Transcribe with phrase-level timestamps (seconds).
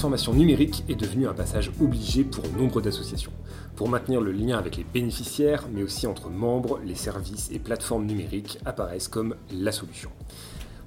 [0.00, 3.32] Transformation numérique est devenue un passage obligé pour nombre d'associations,
[3.76, 8.06] pour maintenir le lien avec les bénéficiaires, mais aussi entre membres, les services et plateformes
[8.06, 10.08] numériques apparaissent comme la solution.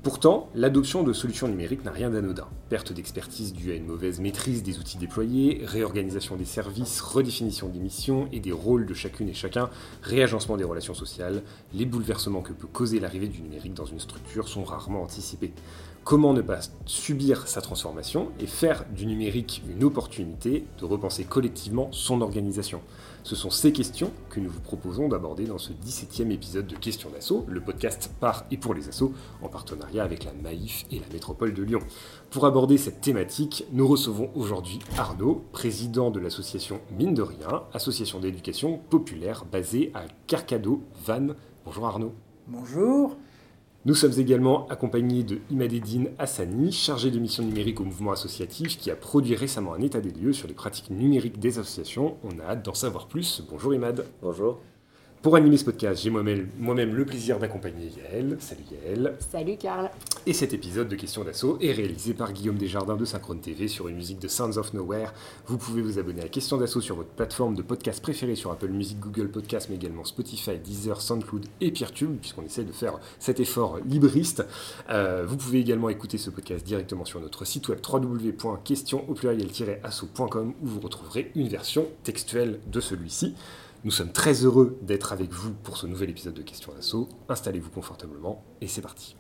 [0.02, 2.48] Pourtant, l'adoption de solutions numériques n'a rien d'anodin.
[2.70, 7.80] Perte d'expertise due à une mauvaise maîtrise des outils déployés, réorganisation des services, redéfinition des
[7.80, 9.70] missions et des rôles de chacune et chacun,
[10.02, 11.44] réagencement des relations sociales,
[11.76, 15.54] les bouleversements que peut causer l'arrivée du numérique dans une structure sont rarement anticipés.
[16.04, 21.88] Comment ne pas subir sa transformation et faire du numérique une opportunité de repenser collectivement
[21.94, 22.82] son organisation
[23.24, 27.10] Ce sont ces questions que nous vous proposons d'aborder dans ce 17e épisode de Questions
[27.10, 31.08] d'Assaut, le podcast par et pour les assauts, en partenariat avec la Maïf et la
[31.14, 31.80] métropole de Lyon.
[32.32, 38.20] Pour aborder cette thématique, nous recevons aujourd'hui Arnaud, président de l'association Mine de Rien, association
[38.20, 41.36] d'éducation populaire basée à Carcado, Vannes.
[41.64, 42.14] Bonjour Arnaud.
[42.50, 43.16] Bonjour.
[43.86, 48.90] Nous sommes également accompagnés de Imadedine Hassani, chargé de mission numérique au mouvement associatif, qui
[48.90, 52.16] a produit récemment un état des lieux sur les pratiques numériques des associations.
[52.24, 53.44] On a hâte d'en savoir plus.
[53.50, 54.06] Bonjour Imad.
[54.22, 54.62] Bonjour.
[55.24, 58.36] Pour animer ce podcast, j'ai moi-même moi le plaisir d'accompagner Yael.
[58.42, 59.16] Salut Yael.
[59.32, 59.90] Salut Karl.
[60.26, 63.88] Et cet épisode de Questions d'Assaut est réalisé par Guillaume Desjardins de Synchrone TV sur
[63.88, 65.14] une musique de Sounds of Nowhere.
[65.48, 68.68] Vous pouvez vous abonner à Questions d'Assaut sur votre plateforme de podcast préférée sur Apple
[68.68, 73.40] Music, Google Podcast, mais également Spotify, Deezer, SoundCloud et Peertube, puisqu'on essaie de faire cet
[73.40, 74.46] effort libriste.
[74.90, 79.06] Euh, vous pouvez également écouter ce podcast directement sur notre site web www.questions
[79.84, 83.36] assautcom où vous retrouverez une version textuelle de celui-ci.
[83.86, 87.10] Nous sommes très heureux d'être avec vous pour ce nouvel épisode de Questions d'Assaut.
[87.28, 89.18] Installez-vous confortablement et c'est parti.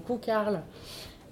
[0.00, 0.62] Beaucoup Karl.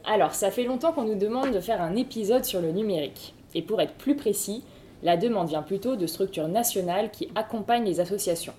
[0.05, 3.35] Alors, ça fait longtemps qu'on nous demande de faire un épisode sur le numérique.
[3.55, 4.63] Et pour être plus précis,
[5.03, 8.53] la demande vient plutôt de structures nationales qui accompagnent les associations.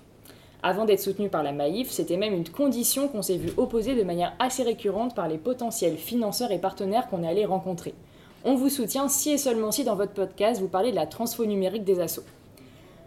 [0.62, 4.02] Avant d'être soutenu par la Maïf, c'était même une condition qu'on s'est vu opposer de
[4.02, 7.94] manière assez récurrente par les potentiels financeurs et partenaires qu'on est allé rencontrer.
[8.44, 11.46] On vous soutient si et seulement si dans votre podcast vous parlez de la transfo
[11.46, 12.24] numérique des assos.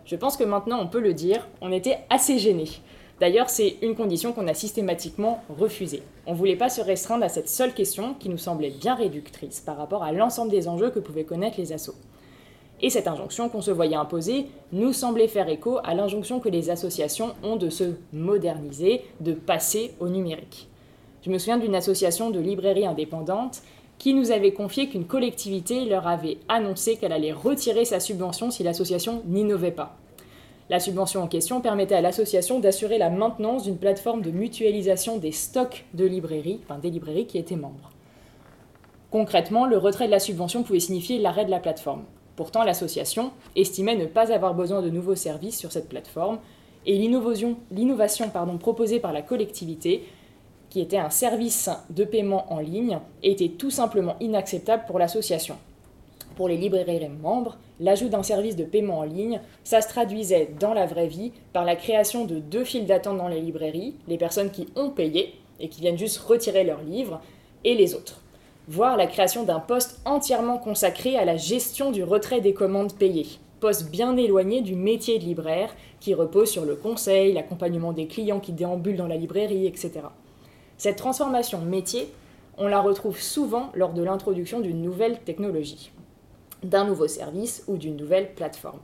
[0.05, 2.69] Je pense que maintenant on peut le dire, on était assez gênés.
[3.19, 6.03] D'ailleurs, c'est une condition qu'on a systématiquement refusée.
[6.25, 9.59] On ne voulait pas se restreindre à cette seule question qui nous semblait bien réductrice
[9.59, 11.95] par rapport à l'ensemble des enjeux que pouvaient connaître les assos.
[12.81, 16.69] Et cette injonction qu'on se voyait imposer nous semblait faire écho à l'injonction que les
[16.69, 20.67] associations ont de se moderniser, de passer au numérique.
[21.23, 23.61] Je me souviens d'une association de librairies indépendantes
[23.99, 28.63] qui nous avait confié qu'une collectivité leur avait annoncé qu'elle allait retirer sa subvention si
[28.63, 29.95] l'association n'innovait pas.
[30.73, 35.31] La subvention en question permettait à l'association d'assurer la maintenance d'une plateforme de mutualisation des
[35.31, 37.91] stocks de librairies, enfin des librairies qui étaient membres.
[39.11, 42.05] Concrètement, le retrait de la subvention pouvait signifier l'arrêt de la plateforme.
[42.35, 46.39] Pourtant, l'association estimait ne pas avoir besoin de nouveaux services sur cette plateforme
[46.87, 47.55] et l'innovation,
[48.59, 50.03] proposée par la collectivité,
[50.71, 55.55] qui était un service de paiement en ligne, était tout simplement inacceptable pour l'association.
[56.35, 60.73] Pour les librairies membres, l'ajout d'un service de paiement en ligne, ça se traduisait dans
[60.73, 64.49] la vraie vie par la création de deux files d'attente dans les librairies, les personnes
[64.49, 67.21] qui ont payé et qui viennent juste retirer leurs livres,
[67.63, 68.21] et les autres.
[68.67, 73.27] Voire la création d'un poste entièrement consacré à la gestion du retrait des commandes payées,
[73.59, 78.41] poste bien éloigné du métier de libraire qui repose sur le conseil, l'accompagnement des clients
[78.41, 80.01] qui déambulent dans la librairie, etc.
[80.77, 82.09] Cette transformation métier,
[82.57, 85.92] on la retrouve souvent lors de l'introduction d'une nouvelle technologie
[86.63, 88.79] d'un nouveau service ou d'une nouvelle plateforme.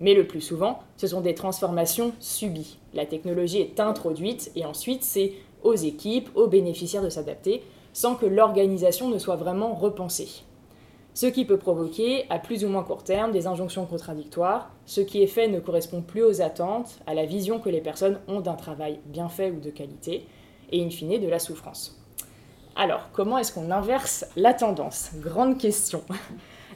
[0.00, 2.78] Mais le plus souvent, ce sont des transformations subies.
[2.94, 5.32] La technologie est introduite et ensuite c'est
[5.62, 10.44] aux équipes, aux bénéficiaires de s'adapter, sans que l'organisation ne soit vraiment repensée.
[11.14, 14.70] Ce qui peut provoquer, à plus ou moins court terme, des injonctions contradictoires.
[14.86, 18.20] Ce qui est fait ne correspond plus aux attentes, à la vision que les personnes
[18.28, 20.26] ont d'un travail bien fait ou de qualité,
[20.70, 22.00] et in fine de la souffrance.
[22.76, 25.10] Alors, comment est-ce qu'on inverse la tendance?
[25.16, 26.04] Grande question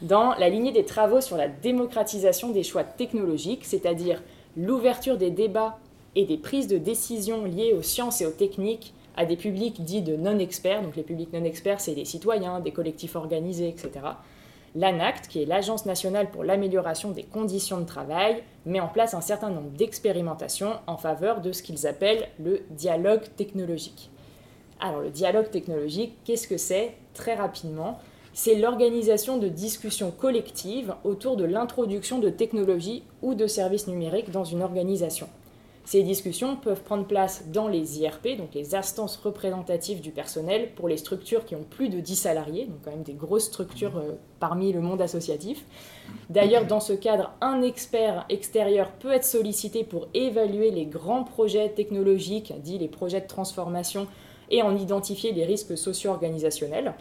[0.03, 4.23] dans la lignée des travaux sur la démocratisation des choix technologiques, c'est-à-dire
[4.57, 5.79] l'ouverture des débats
[6.15, 10.03] et des prises de décision liées aux sciences et aux techniques à des publics dits
[10.03, 10.83] de non-experts.
[10.83, 13.91] Donc les publics non-experts, c'est des citoyens, des collectifs organisés, etc.
[14.75, 19.21] L'ANACT, qui est l'Agence nationale pour l'amélioration des conditions de travail, met en place un
[19.21, 24.11] certain nombre d'expérimentations en faveur de ce qu'ils appellent le dialogue technologique.
[24.81, 26.95] Alors le dialogue technologique, qu'est-ce que c'est?
[27.15, 28.01] Très rapidement,
[28.35, 34.45] c'est l'organisation de discussions collectives autour de l'introduction de technologies ou de services numériques dans
[34.45, 35.29] une organisation.
[35.85, 40.89] Ces discussions peuvent prendre place dans les IRP, donc les instances représentatives du personnel, pour
[40.89, 44.13] les structures qui ont plus de 10 salariés, donc quand même des grosses structures euh,
[44.39, 45.65] parmi le monde associatif.
[46.31, 51.71] D'ailleurs, dans ce cadre, un expert extérieur peut être sollicité pour évaluer les grands projets
[51.71, 54.07] technologiques, dit les projets de transformation,
[54.51, 56.95] et en identifier les risques socio-organisationnels.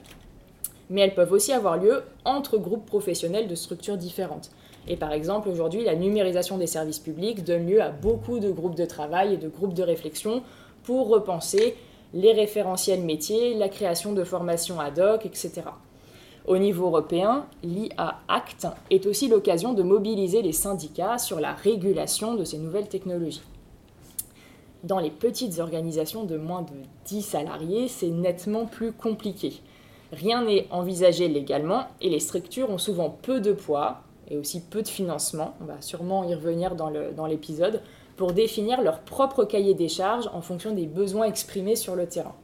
[0.91, 4.51] Mais elles peuvent aussi avoir lieu entre groupes professionnels de structures différentes.
[4.87, 8.75] Et par exemple, aujourd'hui, la numérisation des services publics donne lieu à beaucoup de groupes
[8.75, 10.43] de travail et de groupes de réflexion
[10.83, 11.75] pour repenser
[12.13, 15.61] les référentiels métiers, la création de formations ad hoc, etc.
[16.45, 22.35] Au niveau européen, l'IA Act est aussi l'occasion de mobiliser les syndicats sur la régulation
[22.35, 23.43] de ces nouvelles technologies.
[24.83, 26.73] Dans les petites organisations de moins de
[27.05, 29.61] 10 salariés, c'est nettement plus compliqué.
[30.11, 34.81] Rien n'est envisagé légalement et les structures ont souvent peu de poids, et aussi peu
[34.81, 37.81] de financement, on va sûrement y revenir dans l'épisode,
[38.17, 42.35] pour définir leur propre cahier des charges en fonction des besoins exprimés sur le terrain.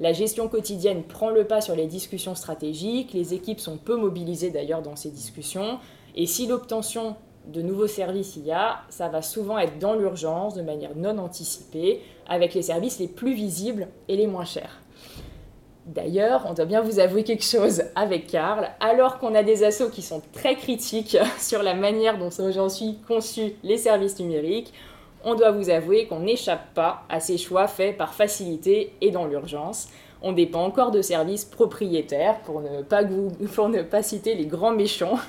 [0.00, 4.50] La gestion quotidienne prend le pas sur les discussions stratégiques, les équipes sont peu mobilisées
[4.50, 5.78] d'ailleurs dans ces discussions,
[6.14, 7.16] et si l'obtention
[7.46, 12.00] de nouveaux services y a, ça va souvent être dans l'urgence, de manière non anticipée,
[12.26, 14.80] avec les services les plus visibles et les moins chers.
[15.86, 19.88] D'ailleurs, on doit bien vous avouer quelque chose avec Karl, alors qu'on a des assos
[19.88, 24.72] qui sont très critiques sur la manière dont sont aujourd'hui conçus les services numériques,
[25.24, 29.26] on doit vous avouer qu'on n'échappe pas à ces choix faits par facilité et dans
[29.26, 29.88] l'urgence.
[30.22, 35.18] On dépend encore de services propriétaires, pour ne pas, citer les grands méchants.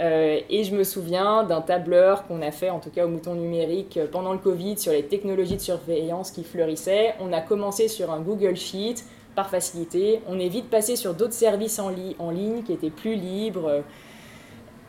[0.00, 3.34] Euh, et je me souviens d'un tableur qu'on a fait, en tout cas au mouton
[3.34, 7.14] numérique, pendant le Covid, sur les technologies de surveillance qui fleurissaient.
[7.20, 8.96] On a commencé sur un Google Sheet,
[9.34, 10.20] par facilité.
[10.28, 13.82] On est vite passé sur d'autres services en, ligne qui étaient plus libres.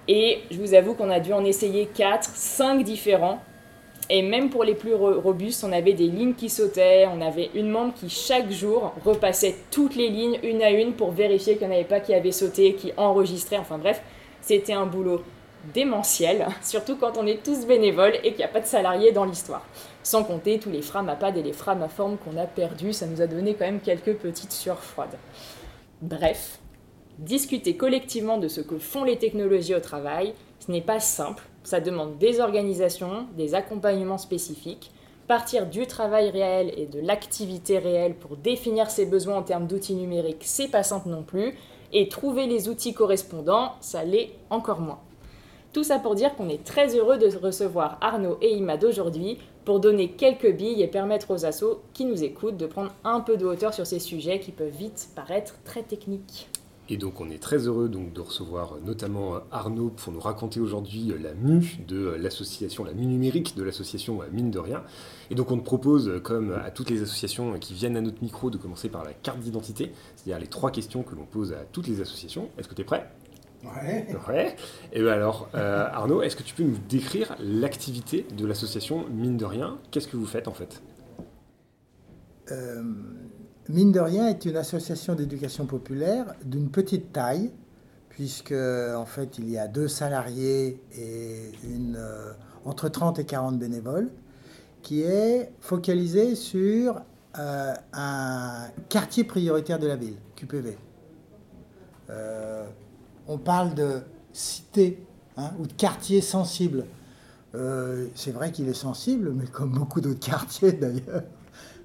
[0.08, 3.40] Et je vous avoue qu'on a dû en essayer 4, 5 différents.
[4.10, 7.70] Et même pour les plus robustes, on avait des lignes qui sautaient, on avait une
[7.70, 11.74] membre qui chaque jour repassait toutes les lignes une à une pour vérifier qu'il n'y
[11.74, 14.02] en avait pas qui avait sauté, qui enregistrait, enfin bref,
[14.42, 15.24] c'était un boulot
[15.74, 19.26] démentiel, surtout quand on est tous bénévoles et qu'il n'y a pas de salariés dans
[19.26, 19.66] l'histoire.
[20.04, 20.82] Sans compter tous les
[21.20, 24.52] pad et les forme qu'on a perdus, ça nous a donné quand même quelques petites
[24.52, 25.18] sueurs froides.
[26.02, 26.60] Bref,
[27.18, 31.80] discuter collectivement de ce que font les technologies au travail, ce n'est pas simple, ça
[31.80, 34.92] demande des organisations, des accompagnements spécifiques,
[35.28, 39.96] partir du travail réel et de l'activité réelle pour définir ses besoins en termes d'outils
[39.96, 41.56] numériques, c'est pas simple non plus,
[41.94, 45.00] et trouver les outils correspondants, ça l'est encore moins.
[45.76, 49.82] Tout ça pour dire qu'on est très heureux de recevoir Arnaud et Imad aujourd'hui pour
[49.82, 53.46] donner quelques billes et permettre aux assos qui nous écoutent de prendre un peu de
[53.46, 56.48] hauteur sur ces sujets qui peuvent vite paraître très techniques.
[56.88, 61.34] Et donc on est très heureux de recevoir notamment Arnaud pour nous raconter aujourd'hui la
[61.34, 64.82] MU de l'association, la MU numérique de l'association Mine de Rien.
[65.30, 68.50] Et donc on te propose, comme à toutes les associations qui viennent à notre micro,
[68.50, 71.88] de commencer par la carte d'identité, c'est-à-dire les trois questions que l'on pose à toutes
[71.88, 72.48] les associations.
[72.58, 73.12] Est-ce que tu es prêt?
[73.66, 74.08] Ouais.
[74.28, 74.56] Ouais.
[74.94, 79.38] Et bien alors, euh, Arnaud, est-ce que tu peux nous décrire l'activité de l'association Mine
[79.38, 79.80] de Rien?
[79.92, 80.82] Qu'est-ce que vous faites en fait?
[82.52, 82.84] Euh,
[83.70, 87.52] Mine de Rien est une association d'éducation populaire d'une petite taille,
[88.10, 92.34] puisque en fait il y a deux salariés et une, euh,
[92.66, 94.10] entre 30 et 40 bénévoles,
[94.82, 97.02] qui est focalisée sur
[97.38, 100.78] un quartier prioritaire de la ville, QPV
[103.28, 104.02] on parle de
[104.34, 105.04] cité
[105.38, 106.86] hein, ou de quartier sensible.
[107.56, 111.24] Euh, c'est vrai qu'il est sensible, mais comme beaucoup d'autres quartiers d'ailleurs.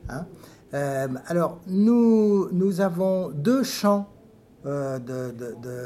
[0.08, 0.26] Hein.
[0.74, 4.08] Euh, alors, nous, avons deux champs
[4.66, 4.98] euh,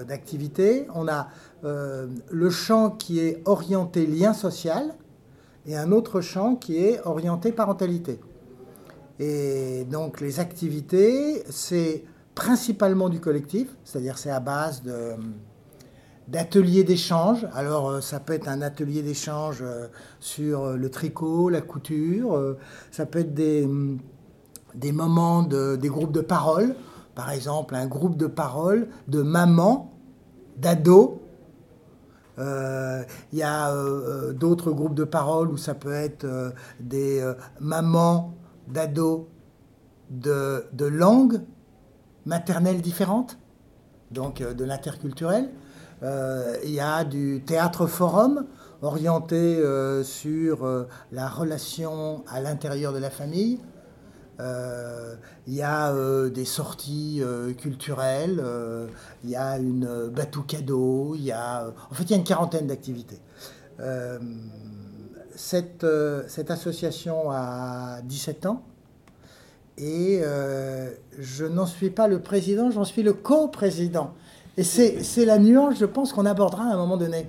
[0.04, 0.86] d'activité.
[0.94, 1.28] On a
[1.62, 4.94] le champ qui est orienté lien social
[5.66, 8.20] et un autre champ qui est orienté parentalité.
[9.18, 14.82] Et donc, les activités, c'est principalement du collectif, c'est-à-dire c'est à base
[16.28, 17.46] d'ateliers d'échange.
[17.54, 19.88] Alors euh, ça peut être un atelier d'échange euh,
[20.20, 22.56] sur euh, le tricot, la couture,
[22.90, 23.98] ça peut être des, mm,
[24.74, 26.74] des moments, de, des groupes de parole,
[27.14, 29.92] par exemple un groupe de parole de mamans,
[30.56, 31.18] d'ados.
[32.36, 33.72] Il y a
[34.32, 36.26] d'autres groupes de parole où ça peut être
[36.80, 37.22] des
[37.60, 38.34] mamans
[38.66, 39.26] d'ados
[40.10, 41.40] de, de langues
[42.26, 43.38] maternelles différentes,
[44.10, 45.50] donc euh, de l'interculturel.
[46.02, 48.46] Euh, il y a du théâtre forum
[48.82, 53.60] orienté euh, sur la relation à l'intérieur de la famille.
[55.46, 55.94] Il y a
[56.28, 57.22] des sorties
[57.56, 58.44] culturelles,
[59.22, 60.12] il y a une
[60.48, 63.20] cadeau, il y a, en fait, il y a une quarantaine d'activités.
[65.36, 65.86] Cette,
[66.26, 68.64] cette association a 17 ans
[69.78, 74.12] et euh, je n'en suis pas le président, j'en suis le co-président.
[74.56, 77.26] Et c'est la nuance, je pense, qu'on abordera à un moment donné.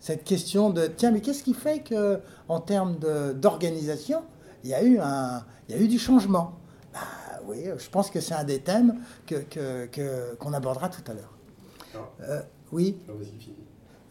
[0.00, 2.96] Cette question de, tiens, mais qu'est-ce qui fait que, en termes
[3.34, 4.22] d'organisation,
[4.64, 6.52] il y, a eu un, il y a eu du changement?
[6.92, 7.00] Bah
[7.46, 8.94] Oui, je pense que c'est un des thèmes
[9.28, 11.32] qu'on que, que- qu'on abordera tout à l'heure.
[12.22, 12.40] Euh,
[12.70, 12.96] oui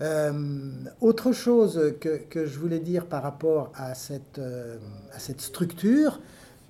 [0.02, 0.70] euh,
[1.02, 4.40] autre chose que, que je voulais dire par rapport à cette,
[5.14, 6.20] à cette structure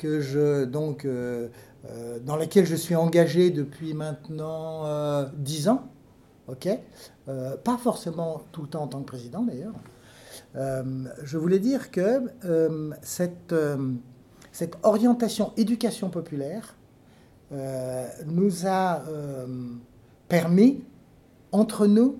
[0.03, 1.47] je, euh,
[1.89, 5.87] euh, dans laquelle je suis engagé depuis maintenant euh, 10 ans,
[7.63, 9.73] pas forcément tout le temps en tant que président d'ailleurs.
[11.23, 12.23] Je voulais dire que
[13.01, 13.53] cette,
[14.83, 16.75] orientation éducation populaire
[18.25, 19.03] nous a
[20.29, 20.83] permis,
[21.51, 22.19] entre nous,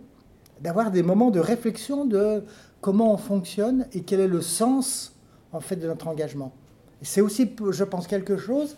[0.59, 2.43] d'avoir des moments de réflexion de
[2.81, 5.15] comment on fonctionne et quel est le sens
[5.53, 6.51] en fait de notre engagement.
[7.01, 8.77] C'est aussi, je pense, quelque chose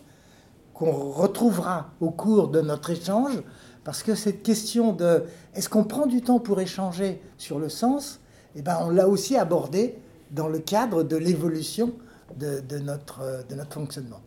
[0.74, 3.42] qu'on retrouvera au cours de notre échange,
[3.84, 5.24] parce que cette question de
[5.54, 8.20] est-ce qu'on prend du temps pour échanger sur le sens,
[8.54, 9.96] eh ben, on l'a aussi abordé
[10.30, 11.92] dans le cadre de l'évolution
[12.36, 14.20] de, notre, fonctionnement.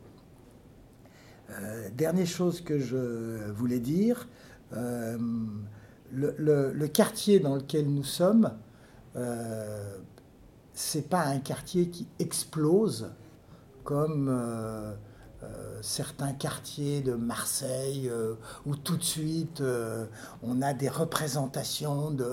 [1.50, 4.28] Euh, dernière chose que je voulais dire,
[4.74, 5.18] euh,
[6.12, 8.52] le quartier dans lequel nous sommes,
[9.16, 9.98] euh,
[10.74, 13.12] c'est pas un quartier qui explose
[13.84, 14.94] comme euh,
[15.44, 18.36] euh, certains quartiers de Marseille euh,
[18.66, 19.62] où tout de suite
[20.42, 22.28] on a des représentations de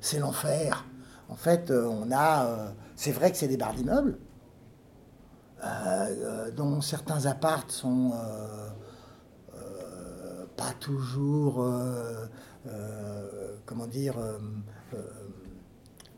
[0.00, 0.84] c'est l'enfer.
[1.28, 4.18] En fait, on a, c'est vrai que c'est des barres d'immeubles
[6.56, 8.12] dont certains appartes sont
[10.56, 11.70] pas toujours,
[13.66, 14.14] comment dire,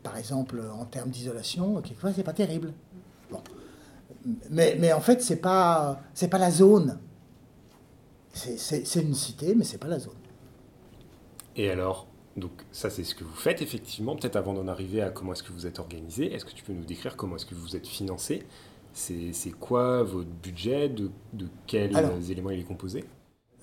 [0.03, 2.71] par exemple en termes d'isolation, quelquefois c'est pas terrible.
[4.49, 6.99] Mais, mais en fait, c'est pas, c'est pas la zone.
[8.33, 10.13] C'est- une cité, mais c'est pas la zone.
[11.57, 14.15] Et alors, donc ça c'est ce que vous faites effectivement.
[14.15, 16.73] Peut-être avant d'en arriver à comment est-ce que vous êtes organisé, est-ce que tu peux
[16.73, 18.43] nous décrire comment est-ce que vous êtes financé?
[18.93, 20.89] C'est quoi votre budget?
[20.89, 22.11] De, de quels Alors.
[22.29, 23.03] éléments il est composé?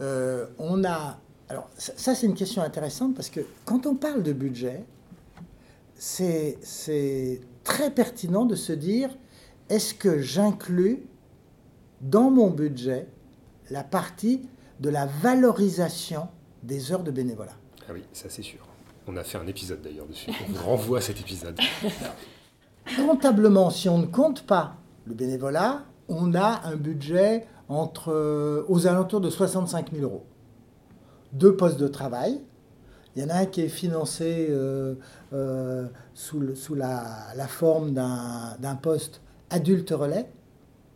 [0.00, 1.18] Euh, on a.
[1.48, 4.84] Alors, ça, ça, c'est une question intéressante parce que quand on parle de budget,
[5.96, 9.10] c'est c'est très pertinent de se dire
[9.68, 11.02] est-ce que j'inclus
[12.00, 13.08] dans mon budget
[13.70, 14.48] la partie
[14.80, 16.28] de la valorisation
[16.62, 17.56] des heures de bénévolat?
[17.88, 18.60] Ah oui, ça c'est sûr.
[19.06, 20.30] On a fait un épisode d'ailleurs dessus.
[20.48, 21.58] On vous renvoie à cet épisode.
[22.96, 28.86] Comptablement, si on ne compte pas le bénévolat, on a un budget entre, euh, aux
[28.86, 30.24] alentours de 65 000 euros.
[31.32, 32.40] Deux postes de travail.
[33.14, 34.94] Il y en a un qui est financé euh,
[35.34, 39.20] euh, sous, le- sous la, la forme d'un d'un poste
[39.50, 40.26] adulte relais.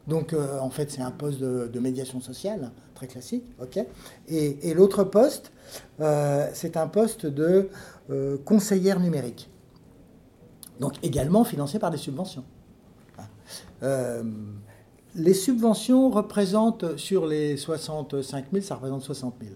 [0.09, 3.45] Donc, euh, en fait, c'est un poste de, de médiation sociale, très classique.
[3.61, 3.79] ok
[4.29, 5.53] et et l'autre poste,
[6.01, 7.69] euh, c'est un poste de
[8.11, 9.49] euh, conseillère numérique
[10.81, 12.45] donc également financé par des subventions.
[15.15, 19.55] Les subventions représentent, sur les 65 000, ça représente 60 000.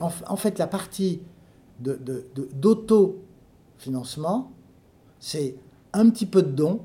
[0.00, 1.22] En, f- en fait, la partie
[1.80, 4.52] de- de- de- d'autofinancement,
[5.18, 5.56] c'est
[5.94, 6.82] un petit peu de dons,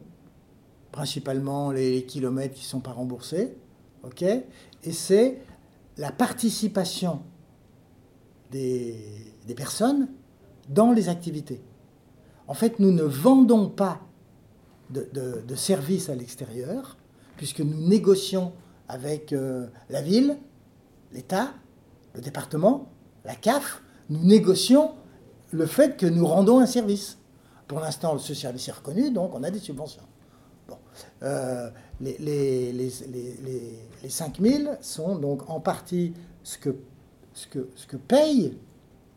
[0.96, 3.54] principalement les kilomètres qui ne sont pas remboursés,
[4.84, 5.42] et c'est
[5.98, 7.22] la participation
[8.50, 10.08] des, personnes
[10.70, 11.62] dans les activités.
[12.48, 14.00] En fait, nous ne vendons pas
[14.90, 16.96] de services à l'extérieur,
[17.36, 18.54] puisque nous négocions
[18.88, 20.38] avec euh, la ville,
[21.12, 21.52] l'État,
[22.14, 22.90] le département,
[23.25, 24.92] la CAF, nous négocions
[25.52, 27.18] le fait que nous rendons un service.
[27.68, 30.04] Pour l'instant, ce service est reconnu, donc on a des subventions.
[31.24, 36.75] Euh, les, les, les, les, les, les 5 000 sont donc en partie ce que,
[37.34, 38.58] ce que, ce que payent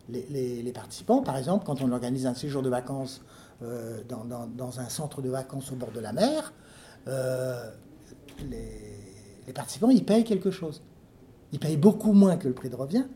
[0.08, 1.22] les, participants.
[1.22, 3.22] Par exemple, quand on organise un séjour de vacances
[3.62, 6.52] euh, dans, un centre de vacances au bord de la mer,
[7.06, 7.70] euh,
[8.50, 10.82] les, participants, ils payent quelque chose.
[11.52, 13.06] Ils payent beaucoup moins que le prix de revient,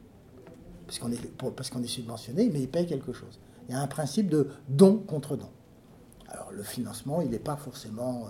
[0.87, 3.39] puisqu'on est, pour- parce qu'on est subventionné, mais ils payent quelque chose.
[3.69, 5.49] Il y a un principe de don contre don.
[6.29, 8.25] Alors le financement, il n'est pas forcément,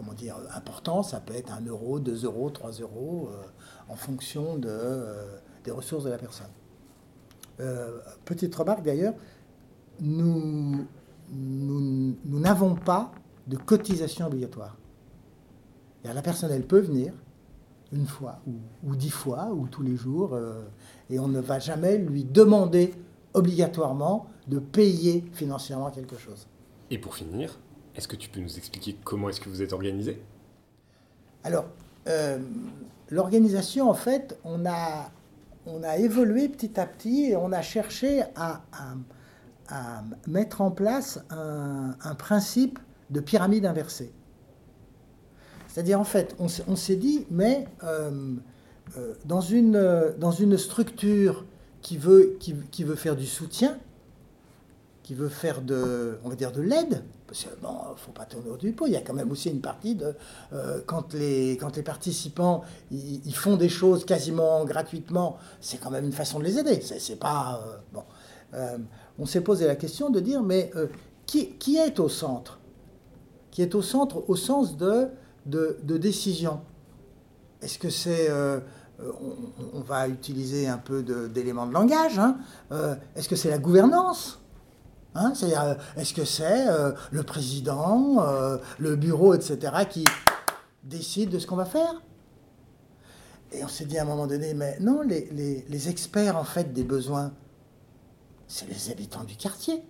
[0.00, 1.02] comment dire, important.
[1.02, 3.28] Ça peut être 1 euro, 2 euros, 3 euros,
[3.90, 5.04] en fonction de,
[5.62, 6.48] des ressources de la personne.
[8.24, 9.12] petite remarque d'ailleurs,
[10.00, 10.86] nous
[12.24, 13.12] n'avons pas
[13.46, 14.78] de cotisation obligatoire.
[16.02, 17.12] La personne, elle peut venir
[17.92, 18.40] une fois
[18.82, 20.38] ou, dix fois ou tous les jours,
[21.10, 22.94] et on ne va jamais lui demander
[23.34, 26.46] obligatoirement de payer financièrement quelque chose.
[26.88, 27.58] Et pour finir,
[27.96, 30.22] est-ce que tu peux nous expliquer comment est-ce que vous êtes organisé?
[31.44, 31.66] Alors,
[32.06, 32.38] euh,
[33.10, 35.10] l'organisation, en fait, on a,
[35.66, 38.62] on a évolué petit à petit et on a cherché à,
[40.26, 42.80] mettre en place un, principe
[43.10, 44.12] de pyramide inversée.
[45.68, 48.34] C'est-à-dire, en fait, on, s'est dit, mais euh,
[48.98, 51.44] euh, dans, une, dans une structure
[51.82, 53.78] qui veut, qui veut faire du soutien,
[55.10, 58.24] qui veut faire de, on va dire, de l'aide, parce qu'il bon, ne faut pas
[58.24, 60.16] tourner au du pot, il y a quand même aussi une partie de,
[60.52, 62.64] euh, quand, les, quand les participants,
[63.32, 67.62] font des choses quasiment gratuitement, c'est quand même une façon de les aider, c'est pas,
[67.64, 68.02] euh, bon.
[68.54, 68.78] Euh,
[69.20, 70.72] on s'est posé la question de dire, mais
[71.24, 72.58] qui, qui, est au centre?
[73.52, 75.06] Qui est au centre au sens de,
[75.46, 76.60] de, de décision?
[77.62, 78.28] Est-ce que c'est
[78.98, 82.18] on, va utiliser un peu d'éléments de, langage.
[82.18, 82.38] Hein.
[83.14, 84.40] Est-ce que c'est la gouvernance?
[85.14, 90.04] Hein, euh, est-ce que c'est euh, le président, euh, le bureau, etc., qui
[90.84, 92.00] décide de ce qu'on va faire?
[93.52, 96.84] Et on s'est dit à un moment donné, mais non, les, experts, en fait, des
[96.84, 97.32] besoins,
[98.46, 99.82] c'est les habitants du quartier.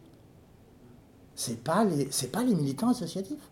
[1.35, 1.87] C'est pas
[2.33, 3.51] pas les militants associatifs.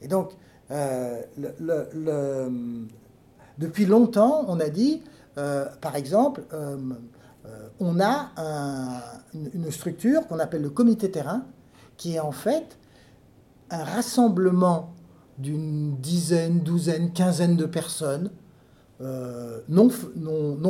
[0.00, 0.32] Et donc,
[3.58, 5.02] depuis longtemps, on a dit,
[5.34, 6.78] par exemple, euh,
[7.82, 8.30] on a
[9.34, 11.44] une, structure qu'on appelle le comité terrain,
[11.96, 12.78] qui est en fait
[13.70, 14.94] un rassemblement
[15.38, 18.30] d'une dizaine, douzaine, quinzaine de personnes,
[19.00, 19.90] euh, non,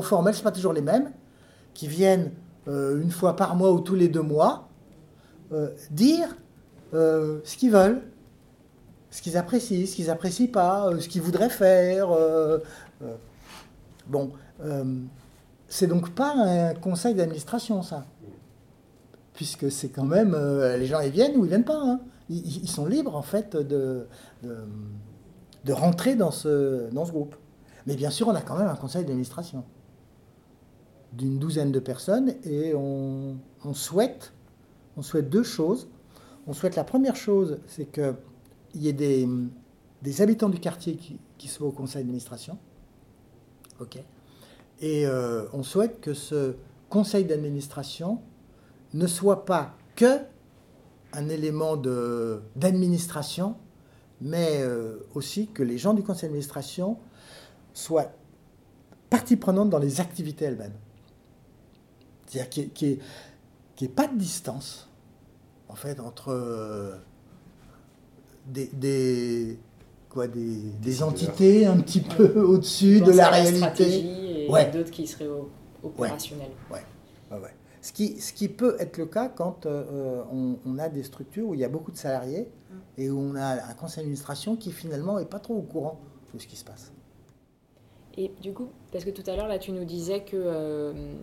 [0.00, 1.10] formelles, ce pas toujours les mêmes,
[1.74, 2.32] qui viennent
[2.68, 4.68] euh, une fois par mois ou tous les deux mois
[5.90, 6.34] dire
[6.92, 8.00] ce qu'ils veulent,
[9.10, 12.08] ce qu'ils apprécient, ce qu'ils n'apprécient pas, ce qu'ils voudraient faire.
[14.06, 14.32] bon,
[15.72, 18.04] c'est donc pas un conseil d'administration, ça.
[19.32, 20.34] Puisque c'est quand même.
[20.34, 21.80] Euh, les gens, ils viennent ou ils viennent pas.
[21.82, 22.00] Hein.
[22.28, 24.06] Ils, sont libres, en fait, de,
[24.42, 27.36] de, rentrer dans ce, dans ce groupe.
[27.86, 29.64] Mais bien sûr, on a quand même un conseil d'administration
[31.14, 33.36] d'une douzaine de personnes et on,
[33.72, 34.34] souhaite,
[34.98, 35.88] on souhaite deux choses.
[36.46, 38.14] On souhaite la première chose, c'est qu'il
[38.74, 39.26] y ait des,
[40.02, 42.58] des habitants du quartier qui, qui soient au conseil d'administration.
[43.80, 43.98] OK
[44.80, 46.56] et euh, on souhaite que ce
[46.88, 48.20] conseil d'administration
[48.94, 50.18] ne soit pas que
[51.14, 51.76] un élément
[52.56, 53.56] d'administration,
[54.20, 56.96] mais euh, aussi que les gens du conseil d'administration
[57.74, 58.12] soient
[59.10, 60.74] partie prenante dans les activités elles-mêmes.
[62.26, 64.88] C'est-à-dire qu'il n'y ait, pas de distance,
[65.68, 66.96] en fait, entre euh,
[68.46, 69.58] des,
[70.08, 75.28] quoi, des, entités un petit peu au-dessus de la réalité et d'autres qui seraient
[75.82, 76.52] opérationnels.
[76.70, 76.82] Ouais.
[77.30, 77.54] Ouais.
[77.80, 81.54] Ce, qui, ce qui peut être le cas quand euh, on, a des structures où
[81.54, 82.74] il y a beaucoup de salariés mm.
[82.98, 86.00] et où on a un conseil d'administration qui finalement n'est pas trop au courant
[86.32, 86.92] de ce qui se passe.
[88.16, 91.14] Et du coup, parce que tout à l'heure, là, tu nous disais que, euh,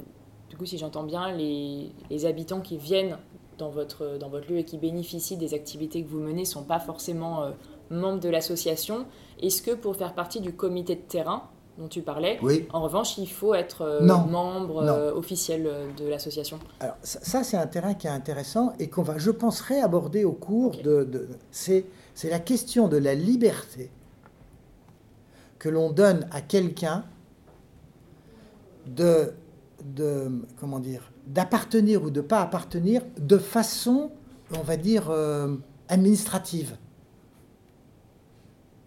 [0.49, 3.17] du coup, si j'entends bien, les, les, habitants qui viennent
[3.58, 6.63] dans votre, dans votre lieu et qui bénéficient des activités que vous menez ne sont
[6.63, 7.51] pas forcément euh,
[7.91, 9.05] membres de l'association.
[9.41, 11.43] Est-ce que pour faire partie du comité de terrain,
[11.79, 12.37] dont tu parlais.
[12.41, 12.67] Oui.
[12.73, 16.59] En revanche, il faut être euh, membre euh, officiel euh, de l'association.
[16.81, 20.33] Alors ça, c'est un terrain qui est intéressant et qu'on va, je pense, réaborder au
[20.33, 21.29] cours de...
[21.51, 23.89] c'est, c'est la question de la liberté
[25.57, 27.05] que l'on donne à quelqu'un
[28.85, 29.33] de,
[29.83, 34.11] de, comment dire, d'appartenir ou de pas appartenir de façon,
[34.57, 35.13] on va dire,
[35.87, 36.75] administrative.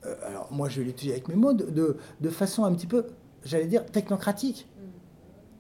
[0.06, 3.06] Euh, alors moi je l'utilise avec mes mots, de, de, façon un petit peu,
[3.44, 4.68] j'allais dire, technocratique.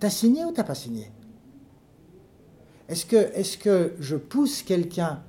[0.00, 1.10] T'as signé ou t'as pas signé?
[2.88, 5.22] Est-ce que, est que je pousse quelqu'un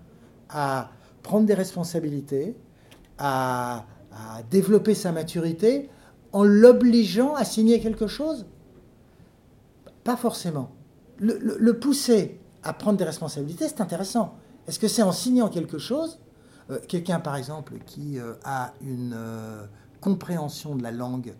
[0.49, 0.89] à
[1.21, 2.55] prendre des responsabilités,
[3.17, 3.85] à,
[4.51, 5.89] développer sa maturité,
[6.33, 8.45] en l'obligeant à signer quelque chose?
[10.03, 10.71] Pas forcément.
[11.19, 14.35] le pousser à prendre des responsabilités, c'est intéressant.
[14.67, 16.19] Est-ce que c'est en signant quelque chose
[16.69, 19.65] euh, quelqu'un, par exemple, qui euh, a une euh,
[20.01, 21.33] compréhension de la langue,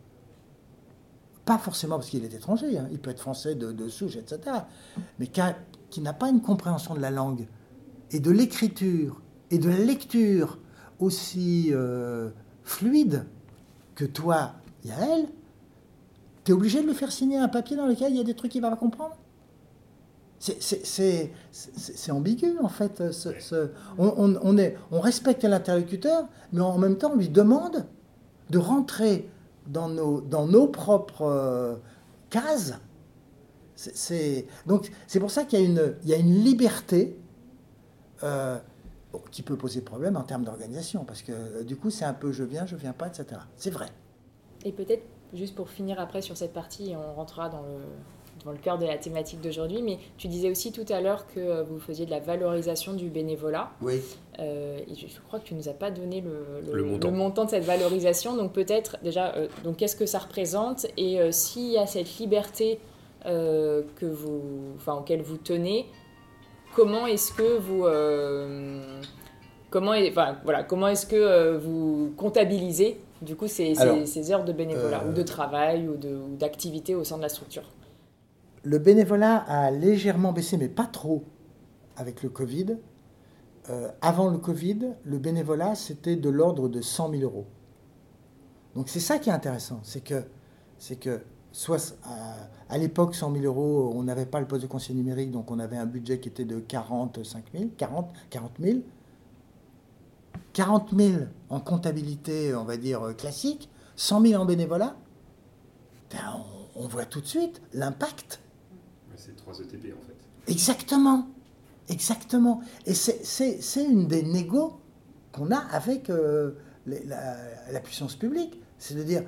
[1.45, 4.57] pas forcément parce qu'il est étranger, hein, il peut être français de, souche, etc.,
[5.19, 7.47] mais qui, n'a pas une compréhension de la langue
[8.11, 10.57] et de l'écriture et de la lecture
[10.99, 11.73] aussi
[12.63, 13.25] fluide
[13.95, 14.53] que toi,
[14.85, 15.27] Yael,
[16.45, 18.35] tu es obligé de lui faire signer un papier dans lequel il y a des
[18.35, 19.17] trucs qu'il va pas comprendre
[20.43, 23.01] c'est ambigu en fait.
[23.97, 27.85] on, on, est, on respecte l'interlocuteur, mais en même temps on lui demande
[28.49, 29.29] de rentrer
[29.67, 31.75] dans nos, dans nos propres euh,
[32.29, 32.73] cases.
[33.75, 37.17] C'est donc c'est pour ça qu'il y, a une, il y a une liberté
[38.23, 38.57] euh,
[39.31, 42.31] qui peut poser problème en termes d'organisation, parce que euh, du coup c'est un peu
[42.31, 43.41] je viens, je viens pas, etc.
[43.55, 43.87] C'est vrai.
[44.65, 45.03] Et peut-être
[45.33, 47.79] juste pour finir après sur cette partie, on rentrera dans le
[48.45, 51.39] dans le cœur de la thématique d'aujourd'hui, mais tu disais aussi tout à l'heure que
[51.39, 53.71] euh, vous faisiez de la valorisation du bénévolat.
[53.81, 54.01] Oui.
[54.39, 57.45] Euh, et je, crois que tu nous as pas donné le, le, montant.
[57.45, 58.35] de cette valorisation.
[58.35, 62.79] Donc peut-être déjà, euh, donc qu'est-ce que ça représente et s'il y a cette liberté
[63.25, 64.41] que vous,
[64.75, 65.85] enfin, auquel vous tenez,
[66.75, 67.85] comment est-ce que vous
[69.69, 73.75] comment, enfin, voilà, comment est-ce que vous comptabilisez du coup ces,
[74.05, 75.95] ces, heures de bénévolat ou de travail ou
[76.37, 77.63] d'activité au sein de la structure?
[78.63, 81.23] Le bénévolat a légèrement baissé, mais pas trop,
[81.97, 82.77] avec le Covid.
[83.69, 87.45] Euh, avant le Covid, le bénévolat, c'était de l'ordre de 100 000 euros.
[88.75, 91.21] Donc c'est ça qui est intéressant, c'est que,
[91.51, 91.95] soit,
[92.69, 95.59] à, l'époque, 100 000 euros, on n'avait pas le poste de conseiller numérique, donc on
[95.59, 98.79] avait un budget qui était de 45 000, 40, 40 000.
[100.53, 101.13] 40 000
[101.49, 104.95] en comptabilité, on va dire, classique, 100 000 en bénévolat,
[106.11, 106.43] ben,
[106.75, 108.42] on voit tout de suite l'impact
[109.53, 110.51] c'est 3 ETP en fait.
[110.51, 111.27] Exactement.
[111.89, 112.61] Exactement.
[112.85, 114.79] Et c'est une des négos
[115.31, 116.51] qu'on a avec euh,
[116.85, 118.59] la, puissance publique.
[118.77, 119.23] C'est de dire,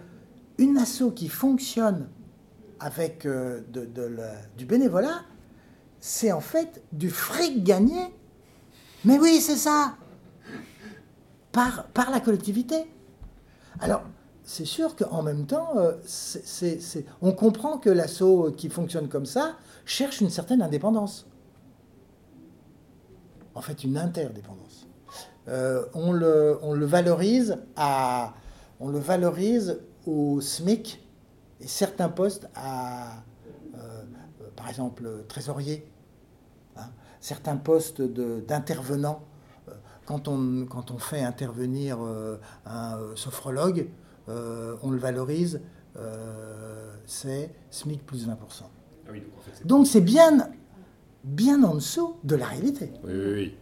[0.58, 2.08] une asso qui fonctionne
[2.80, 3.62] avec euh,
[4.58, 5.22] du bénévolat,
[6.00, 8.14] c'est en fait du fric gagné.
[9.04, 9.96] Mais oui, c'est ça.
[11.52, 12.86] Par, par la collectivité.
[13.80, 14.04] Alors,
[14.46, 15.94] c'est sûr qu'en même temps, euh,
[17.24, 21.26] on comprend que l'assaut qui fonctionne comme ça cherche une certaine indépendance.
[23.56, 24.88] En fait, une interdépendance.
[25.48, 28.36] Euh, on, le, valorise à,
[28.80, 31.04] on le valorise au SMIC
[31.60, 33.24] et certains postes à,
[33.76, 34.04] euh,
[34.56, 35.92] par exemple, trésorier,
[36.78, 36.90] hein.
[37.20, 39.24] certains postes d'intervenants.
[40.06, 40.30] Quand
[40.70, 41.98] quand on fait intervenir
[42.68, 43.90] un sophrologue,
[44.30, 45.62] euh, on le valorise,
[45.98, 48.32] euh, c'est SMIC plus 20%.
[49.08, 49.12] Ah
[49.66, 50.50] donc c'est bien,
[51.24, 52.92] bien en dessous de la réalité.
[53.04, 53.58] Oui, oui, oui.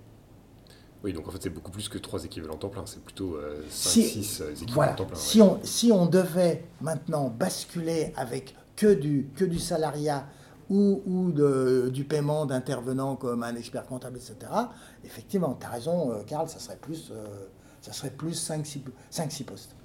[1.03, 2.85] Oui, donc en fait, c'est beaucoup plus que 3 équivalents temps plein.
[2.85, 3.37] C'est plutôt
[3.69, 5.17] 5, euh, 6 équivalents temps plein.
[5.17, 10.25] Si, on, si on devait maintenant basculer avec que du, que du salariat
[10.69, 14.49] ou, ou de, du paiement d'intervenants comme un expert comptable, etc.,
[15.03, 17.11] effectivement, tu as raison, Karl, ça serait plus,
[17.81, 19.75] ça serait plus 5-6 postes.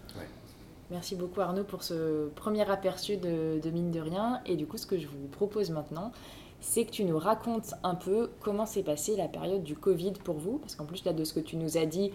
[0.90, 4.40] Merci beaucoup Arnaud pour ce premier aperçu de, Mine de Rien.
[4.46, 6.12] Et du coup, ce que je vous propose maintenant,
[6.60, 10.36] c'est que tu nous racontes un peu comment s'est passée la période du Covid pour
[10.36, 10.58] vous.
[10.58, 12.12] Parce qu'en plus, là, de ce que tu nous as dit,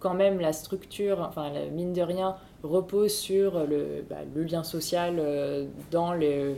[0.00, 5.16] quand même, la structure, enfin, la Mine de Rien, repose sur le, bah, lien social
[5.18, 6.54] euh, dans le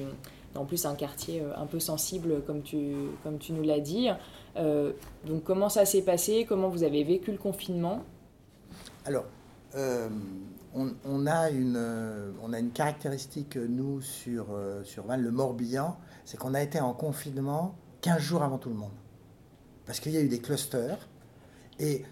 [0.55, 4.09] en plus un quartier euh, un peu sensible comme tu, comme tu nous l'as dit.
[4.57, 4.93] Euh,
[5.27, 6.47] donc comment ça s'est passé?
[6.49, 8.03] Comment vous avez vécu le confinement?
[9.05, 9.25] Alors,
[10.75, 16.37] on, a une, euh, on a une caractéristique, nous, sur, euh, Val, le Morbihan, c'est
[16.37, 18.93] qu'on a été en confinement 15 jours avant tout le monde.
[19.87, 21.09] Parce qu'il y a eu des clusters.
[21.79, 22.05] Et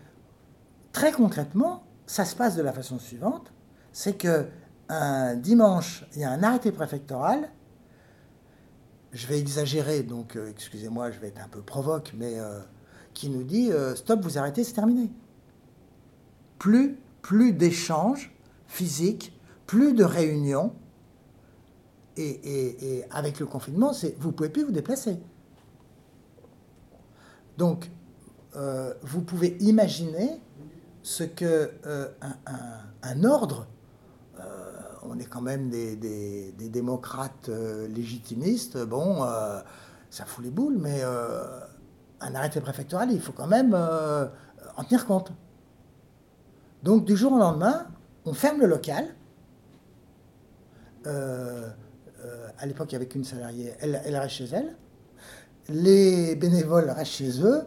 [0.92, 3.52] très concrètement, ça se passe de la façon suivante
[3.92, 4.46] c'est que
[4.90, 7.50] un dimanche, il y a un arrêté préfectoral.
[9.12, 12.34] Je vais exagérer, donc euh, excusez-moi, je vais être un peu provoque, mais
[13.14, 15.10] qui nous dit stop, vous arrêtez, c'est terminé.
[16.58, 18.35] Plus, plus d'échanges
[18.66, 20.74] physique, plus de réunions.
[22.18, 25.18] Et, avec le confinement, vous ne pouvez plus vous déplacer.
[27.58, 27.90] Donc,
[28.56, 30.40] euh, vous pouvez imaginer
[31.02, 32.08] ce que euh,
[33.02, 33.66] un, ordre,
[34.40, 39.24] euh, on est quand même des, des démocrates légitimistes, bon,
[40.10, 45.32] ça fout les boules, mais un arrêté préfectoral, il faut quand même en tenir compte.
[46.82, 47.86] Donc, du jour au lendemain,
[48.26, 49.06] on ferme le local.
[51.06, 51.68] Euh,
[52.24, 54.76] euh, à l'époque, il n'y avait qu'une salariée, elle, reste chez elle.
[55.68, 57.62] Les bénévoles restent chez eux.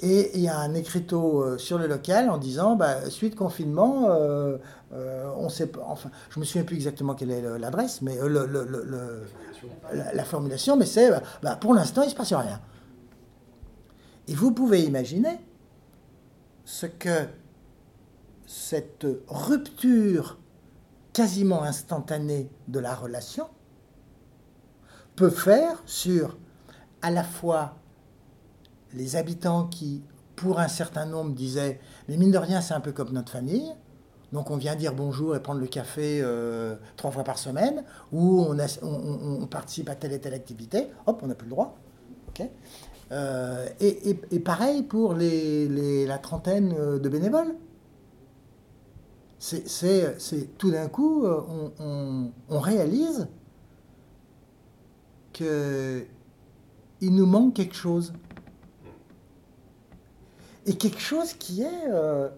[0.00, 4.08] Et il y a un écriteau euh, sur le local en disant, bah, suite confinement,
[4.90, 8.16] on sait pas, enfin, je me souviens plus exactement quelle est l'adresse, mais
[9.92, 11.10] la, formulation, mais c'est,
[11.42, 12.60] bah, pour l'instant, il ne se passe rien.
[14.28, 15.40] Et vous pouvez imaginer
[16.64, 17.26] ce que
[18.48, 20.38] cette rupture
[21.12, 23.46] quasiment instantanée de la relation
[25.16, 26.38] peut faire sur
[27.02, 27.76] à la fois
[28.94, 30.02] les habitants qui,
[30.34, 33.70] pour un certain nombre, disaient Mais mine de rien, c'est un peu comme notre famille.
[34.32, 38.46] Donc on vient dire bonjour et prendre le café euh, trois fois par semaine, ou
[38.82, 41.76] on, participe à telle et telle activité, hop, on n'a plus le droit.
[43.10, 47.54] Euh, et, pareil pour la trentaine euh, de bénévoles.
[49.38, 53.28] C'est tout d'un coup, on, on réalise
[55.32, 56.06] qu'il
[57.02, 58.12] nous manque quelque chose
[60.68, 62.28] et quelque chose qui est, euh,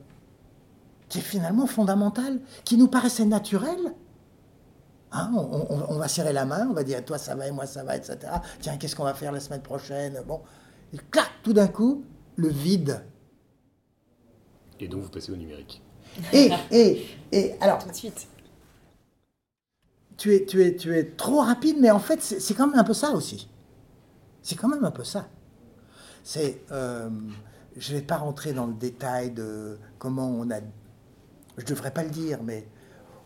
[1.08, 3.78] finalement fondamental, qui nous paraissait naturel.
[5.12, 7.82] Hein, on, va serrer la main, on va dire toi ça va et moi ça
[7.82, 8.18] va, etc.
[8.60, 10.22] Tiens, qu'est-ce qu'on va faire la semaine prochaine?
[10.28, 10.40] Bon,
[10.92, 12.04] et clac, tout d'un coup,
[12.36, 13.02] le vide.
[14.78, 15.82] Et donc vous passez au numérique.
[16.32, 17.78] Et, et, et alors.
[17.78, 18.26] Tout de suite.
[20.16, 22.84] Tu es, tu, es, tu es trop rapide, mais en fait, c'est quand même un
[22.84, 23.48] peu ça aussi.
[24.42, 25.28] C'est quand même un peu ça.
[26.22, 26.62] C'est.
[26.72, 27.08] Euh,
[27.76, 30.58] je ne vais pas rentrer dans le détail de comment on a,
[31.56, 32.66] je ne devrais pas le dire, mais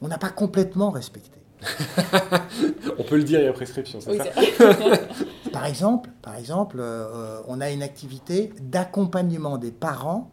[0.00, 1.38] on n'a pas complètement respecté.
[2.98, 4.24] on peut le dire, il y a prescription, c'est ça
[5.52, 10.30] Par exemple, par exemple euh, on a une activité d'accompagnement des parents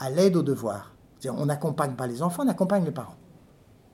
[0.00, 0.91] à l'aide aux devoirs.
[1.30, 3.16] On n'accompagne pas les enfants, on accompagne les parents.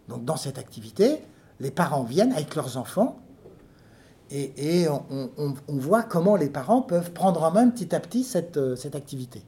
[0.08, 1.22] Donc dans cette activité,
[1.60, 3.20] les parents viennent avec leurs enfants
[4.30, 8.76] et, on, voit comment les parents peuvent prendre en main petit à petit cette, euh,
[8.92, 9.42] activité.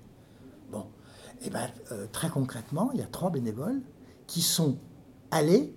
[0.73, 0.87] Bon,
[1.43, 3.83] et eh ben, euh, très concrètement, il y a trois bénévoles
[4.27, 4.79] qui sont
[5.31, 5.75] allés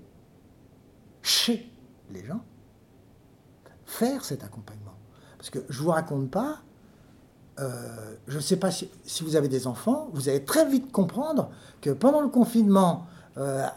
[1.21, 1.69] chez
[2.11, 2.41] les gens
[3.85, 4.95] faire cet accompagnement.
[5.37, 6.61] Parce que je ne vous raconte pas,
[7.59, 8.89] euh, je ne sais pas si,
[9.21, 11.49] vous avez des enfants, vous allez très vite comprendre
[11.81, 13.05] que pendant le confinement,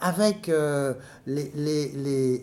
[0.03, 0.51] avec
[1.27, 1.51] les,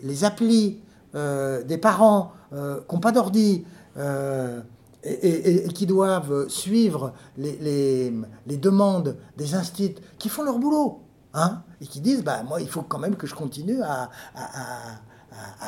[0.02, 0.80] les, applis
[1.14, 3.64] des parents, euh, qui n'ont pas d'ordi
[3.96, 4.60] euh,
[5.02, 8.12] et, qui doivent suivre les,
[8.46, 12.82] demandes des instituts qui font leur boulot, hein, et qui disent, bah, moi, il faut
[12.82, 14.10] quand même que je continue à,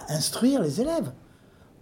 [0.09, 1.11] instruire les élèves.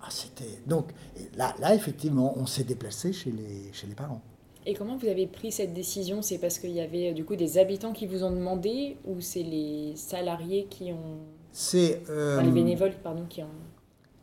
[0.05, 0.91] Ah, c'était donc
[1.37, 4.21] là, là, effectivement, on s'est déplacé chez les, chez les parents.
[4.67, 6.21] Et comment vous avez pris cette décision?
[6.21, 9.43] C'est parce qu'il y avait du coup des habitants qui vous ont demandé ou c'est
[9.43, 11.19] les salariés qui ont...
[11.53, 12.03] C'est...
[12.11, 13.49] Euh, les bénévoles, pardon, qui ont...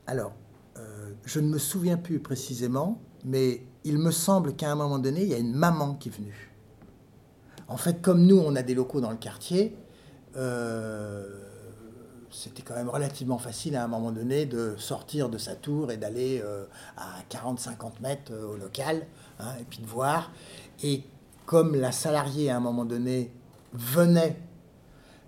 [0.08, 0.34] Alors,
[1.26, 5.30] je ne me souviens plus précisément, mais il me semble qu'à un moment donné, il
[5.30, 6.52] y a une maman qui est venue.
[7.68, 9.76] En fait, comme nous, on a des locaux dans le quartier,
[10.36, 11.28] euh,
[12.32, 15.98] c'était quand même relativement facile à un moment donné de sortir de sa tour et
[15.98, 16.66] d'aller euh,
[16.98, 19.06] à 40-50 mètres euh, au local,
[19.40, 20.32] hein, et puis de voir.
[20.84, 21.04] Et
[21.46, 23.32] comme la salariée, à un moment donné,
[23.74, 24.38] venait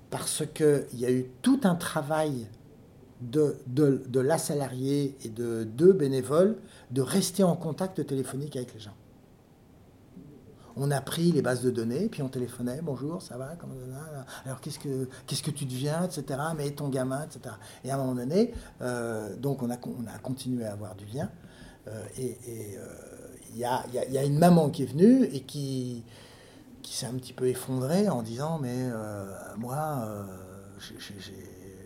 [0.09, 2.47] parce qu'il y a eu tout un travail
[3.21, 6.57] de, de, la salariée et de deux bénévoles
[6.91, 8.95] de rester en contact téléphonique avec les gens.
[10.75, 13.51] On a pris les bases de données, puis on téléphonait, bonjour, ça va,
[14.45, 16.39] alors qu'est-ce que qu'est-ce que tu deviens, etc.
[16.57, 17.55] Mais ton gamin, etc.
[17.83, 21.05] Et à un moment donné, euh, donc on a, on a continué à avoir du
[21.05, 21.29] lien.
[21.87, 22.37] Euh, et
[22.77, 22.87] euh,
[23.53, 26.03] il y, a, une maman qui est venue et qui,
[26.83, 28.89] s'est un petit peu effondrée en disant mais
[29.57, 30.25] moi,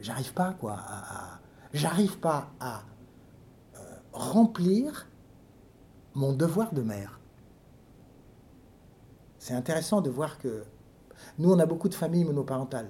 [0.01, 1.39] j'arrive pas quoi à,
[1.73, 2.83] j'arrive pas à
[4.13, 5.07] remplir
[6.15, 7.16] mon devoir de mère.
[9.39, 10.63] C'est intéressant de voir que
[11.39, 12.89] nous on a beaucoup de familles monoparentales,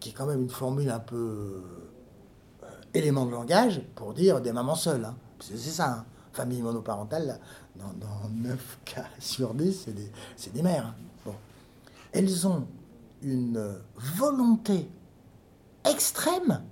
[0.00, 1.62] qui est quand même une formule un peu
[2.62, 5.04] euh, élément de langage pour dire des mamans seules.
[5.04, 5.16] Hein.
[5.40, 6.04] C'est ça, hein.
[6.32, 7.40] famille monoparentale,
[7.76, 10.10] dans, dans, 9 cas sur 10, c'est des,
[10.50, 10.86] des, mères.
[10.86, 10.94] Hein.
[11.24, 11.34] Bon.
[12.12, 12.66] Elles ont
[13.22, 14.88] une volonté
[15.84, 16.62] extrême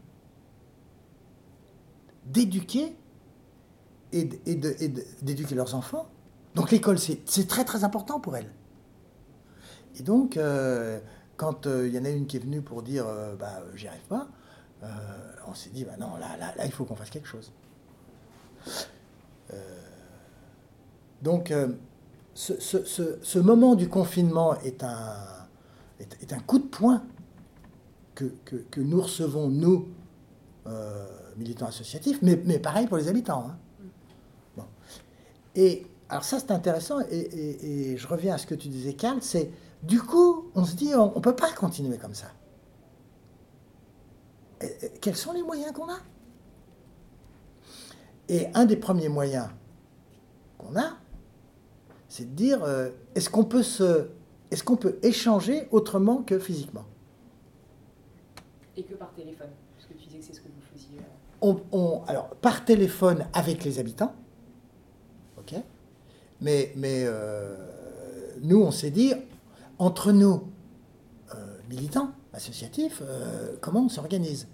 [2.26, 2.96] d'éduquer
[4.12, 6.08] et d'éduquer leurs enfants.
[6.54, 8.50] Donc l'école, c'est très très important pour elles.
[9.98, 10.98] Et donc, euh,
[11.36, 13.88] quand il euh, y en a une qui est venue pour dire euh, bah, j'y
[13.88, 14.28] arrive pas,
[15.46, 17.50] on s'est dit bah non, là, là, là il faut qu'on fasse quelque chose.
[21.22, 21.54] donc,
[22.34, 25.16] ce, moment du confinement est un,
[26.00, 27.02] est, un coup de poing
[28.14, 29.88] que, que, nous recevons, nous,
[31.38, 33.46] militants associatifs, mais, mais, pareil pour les habitants.
[33.48, 33.56] Hein.
[34.58, 34.64] Bon.
[35.54, 39.22] Et alors ça, c'est intéressant, et, et, je reviens à ce que tu disais, Karl,
[39.22, 39.50] c'est
[39.86, 42.28] du coup, on se dit, on ne peut pas continuer comme ça.
[45.00, 45.98] quels sont les moyens qu'on a?
[48.28, 49.48] Et un des premiers moyens
[50.56, 50.96] qu'on a,
[52.08, 54.08] c'est de dire, euh, est-ce qu'on peut, se,
[54.50, 56.86] est qu'on peut échanger autrement que physiquement?
[58.76, 60.98] Et que par téléphone Parce que tu disais que c'est ce que vous faisiez.
[61.42, 64.14] On, alors, par téléphone avec les habitants,
[65.36, 65.56] ok?
[66.40, 67.06] Mais, mais
[68.40, 69.12] nous, on s'est dit,
[69.78, 70.44] entre nous,
[71.68, 73.02] militants, associatifs,
[73.60, 74.46] comment on s'organise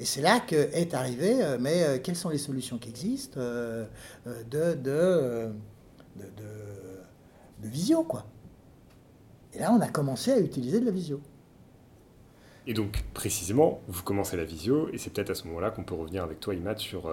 [0.00, 3.38] et c'est là que est arrivé, euh, mais euh, quelles sont les solutions qui existent
[3.38, 3.84] euh,
[4.50, 5.52] de,
[7.62, 8.24] visio, quoi.
[9.52, 11.20] Et là, on a commencé à utiliser de la visio.
[12.66, 15.94] Et donc, précisément, vous commencez la visio, et c'est peut-être à ce moment-là qu'on peut
[15.94, 17.10] revenir avec toi, Imad, sur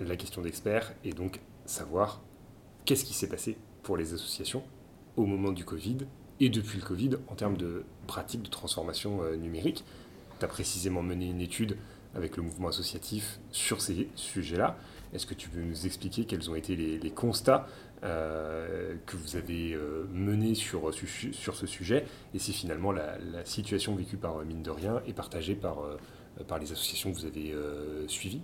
[0.00, 2.20] la question d'expert, et donc savoir
[2.84, 4.62] qu'est-ce qui s'est passé pour les associations
[5.16, 5.98] au moment du Covid
[6.40, 9.84] et depuis le Covid en termes de pratiques de transformation numérique.
[10.38, 11.76] Tu as précisément mené une étude
[12.16, 14.76] avec le mouvement associatif sur ces sujets-là.
[15.12, 17.68] Est-ce que tu peux nous expliquer quels ont été les, constats
[18.02, 20.92] euh, que vous avez euh, menés sur,
[21.32, 25.54] sur ce sujet et si finalement la, situation vécue par Mine de Rien est partagée
[25.54, 25.96] par, euh,
[26.48, 27.54] par les associations que vous avez
[28.08, 28.42] suivies?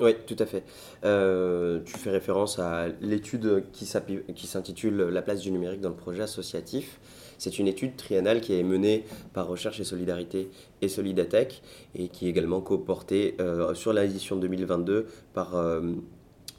[0.00, 0.64] Oui, tout à fait.
[1.02, 6.98] tu fais référence à l'étude qui s'intitule La place du numérique dans le projet associatif.
[7.38, 11.62] C'est une étude triennale qui est menée par Recherche et Solidarité et Solidatech
[11.94, 15.92] et qui est également coportée euh, sur l'édition 2022 par, euh,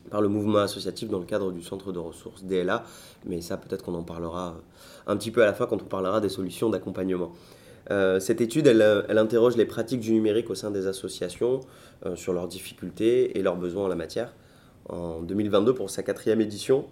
[0.09, 2.83] par le mouvement associatif dans le cadre du centre de ressources DLA.
[3.25, 4.57] Mais ça, peut-être qu'on en parlera
[5.07, 7.33] un petit peu à la fin quand on parlera des solutions d'accompagnement.
[7.89, 11.61] Euh, cette étude, elle, interroge les pratiques du numérique au sein des associations
[12.15, 14.33] sur leurs difficultés et leurs besoins en la matière.
[14.89, 16.85] En 2022, pour sa quatrième édition,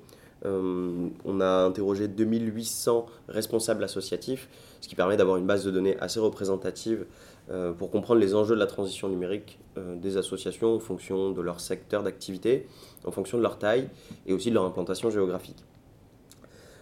[0.46, 4.48] euh, on a interrogé 2800 responsables associatifs,
[4.82, 7.06] ce qui permet d'avoir une base de données assez représentative
[7.50, 11.42] euh, pour comprendre les enjeux de la transition numérique euh, des associations en fonction de
[11.42, 12.68] leur secteur d'activité,
[13.06, 13.90] en fonction de leur taille
[14.28, 15.64] et aussi de leur implantation géographique.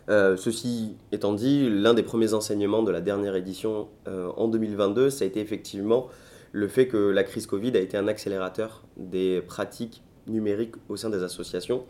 [0.08, 5.28] Ceci étant dit, l'un des premiers enseignements de la dernière édition en 2022, ça a
[5.28, 6.08] été effectivement
[6.52, 11.10] le fait que la crise Covid a été un accélérateur des pratiques numériques au sein
[11.10, 11.84] des associations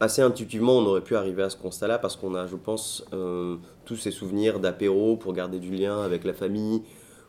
[0.00, 3.56] assez intuitivement, on aurait pu arriver à ce constat-là parce qu'on a, je pense, euh,
[3.84, 6.82] tous ces souvenirs d'apéro pour garder du lien avec la famille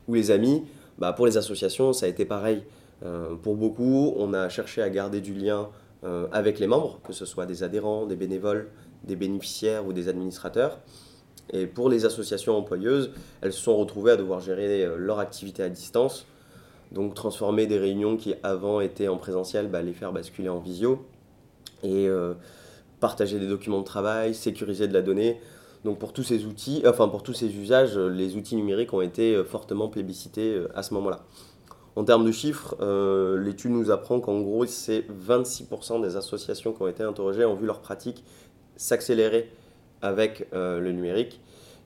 [0.07, 0.63] ou les amis.
[0.97, 2.63] Bah, pour les associations, ça a été pareil.
[3.03, 5.69] Euh, pour beaucoup, on a cherché à garder du lien
[6.03, 8.69] euh, avec les membres, que ce soit des adhérents, des bénévoles,
[9.09, 10.79] des bénéficiaires ou des administrateurs.
[11.51, 15.69] Et pour les associations employeuses, elles se sont retrouvées à devoir gérer leur activité à
[15.69, 16.25] distance,
[16.91, 21.05] donc transformer des réunions qui avant étaient en présentiel, bah, les faire basculer en visio.
[21.83, 22.07] Et
[22.99, 25.39] partager des documents de travail, sécuriser de la donnée.
[25.85, 29.33] Donc pour tous ces outils, enfin pour tous ces usages, les outils numériques ont été
[29.33, 31.21] euh, fortement plébiscités euh, à ce moment-là.
[31.95, 36.81] En termes de chiffres, euh, l'étude nous apprend qu'en gros, c'est 26% des associations qui
[36.81, 38.23] ont été interrogées ont vu leur pratique
[38.79, 39.51] s'accélérer
[40.01, 41.41] avec le numérique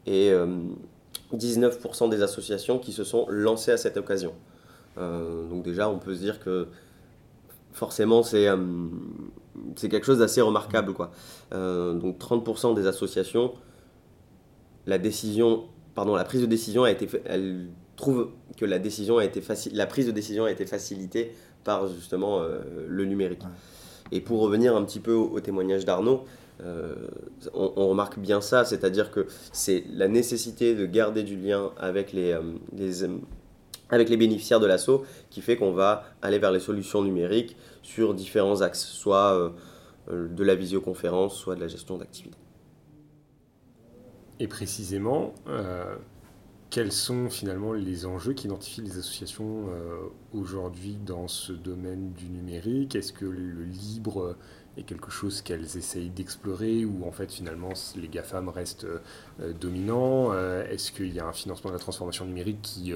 [0.06, 0.32] et
[1.34, 4.34] 19% des associations qui se sont lancées à cette occasion.
[4.97, 6.67] donc déjà, on peut se dire que
[7.73, 8.47] forcément, c'est
[9.75, 10.93] c'est quelque chose d'assez remarquable.
[10.93, 11.12] Quoi.
[11.53, 13.53] Euh, donc 30% des associations,
[14.86, 19.25] la décision, pardon, la prise de décision a été, elle trouve que la décision a
[19.25, 23.43] été la prise de décision a été facilitée par justement euh, le numérique.
[24.12, 26.25] Et pour revenir un petit peu au, témoignage d'Arnaud,
[26.62, 27.08] euh,
[27.54, 32.38] on, remarque bien ça, c'est-à-dire que c'est la nécessité de garder du lien avec les,
[32.74, 33.04] les
[33.94, 38.13] avec les bénéficiaires de l'assaut qui fait qu'on va aller vers les solutions numériques sur
[38.13, 39.50] différents axes, soit euh,
[40.12, 42.38] euh, de la visioconférence, soit de la gestion d'activité.
[44.39, 45.96] Et précisément, euh,
[46.70, 49.68] quels sont finalement les enjeux qu'identifient les associations
[50.34, 52.96] aujourd'hui dans ce domaine du numérique?
[52.96, 54.36] Est-ce que le libre
[54.78, 60.32] est quelque chose qu'elles essayent d'explorer ou en fait finalement les GAFAM restent euh, dominants
[60.34, 62.94] euh, Est-ce qu'il y a un financement de la transformation numérique qui,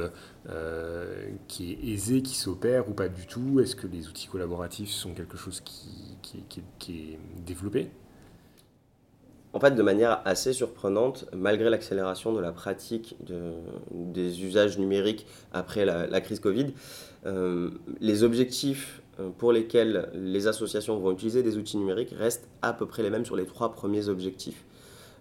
[0.49, 3.59] euh, qui est aisé, qui s'opère ou pas du tout?
[3.59, 6.17] Est-ce que les outils collaboratifs sont quelque chose qui,
[6.79, 7.89] qui, est développé?
[9.53, 13.53] En fait, de manière assez surprenante, malgré l'accélération de la pratique de,
[13.91, 16.73] des usages numériques après la, la crise Covid,
[17.99, 19.01] les objectifs
[19.37, 23.25] pour lesquels les associations vont utiliser des outils numériques restent à peu près les mêmes
[23.25, 24.63] sur les trois premiers objectifs.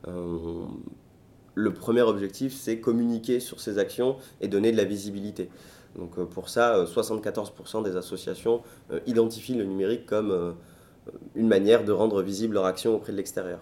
[0.07, 0.65] Euh,
[1.55, 5.49] le premier objectif, c'est communiquer sur ces actions et donner de la visibilité.
[5.97, 8.63] Donc euh, pour ça, 74% des associations
[9.07, 10.55] identifient le numérique comme
[11.35, 13.61] une manière de rendre visible leur action auprès de l'extérieur.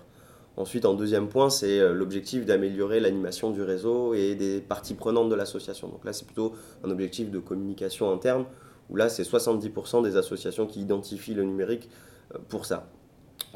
[0.56, 5.34] Ensuite, en deuxième point, c'est l'objectif d'améliorer l'animation du réseau et des parties prenantes de
[5.34, 5.88] l'association.
[5.88, 6.52] Donc là, c'est plutôt
[6.84, 8.44] un objectif de communication interne
[8.90, 11.88] où là, c'est 70% des associations qui identifient le numérique
[12.34, 12.86] euh, pour ça.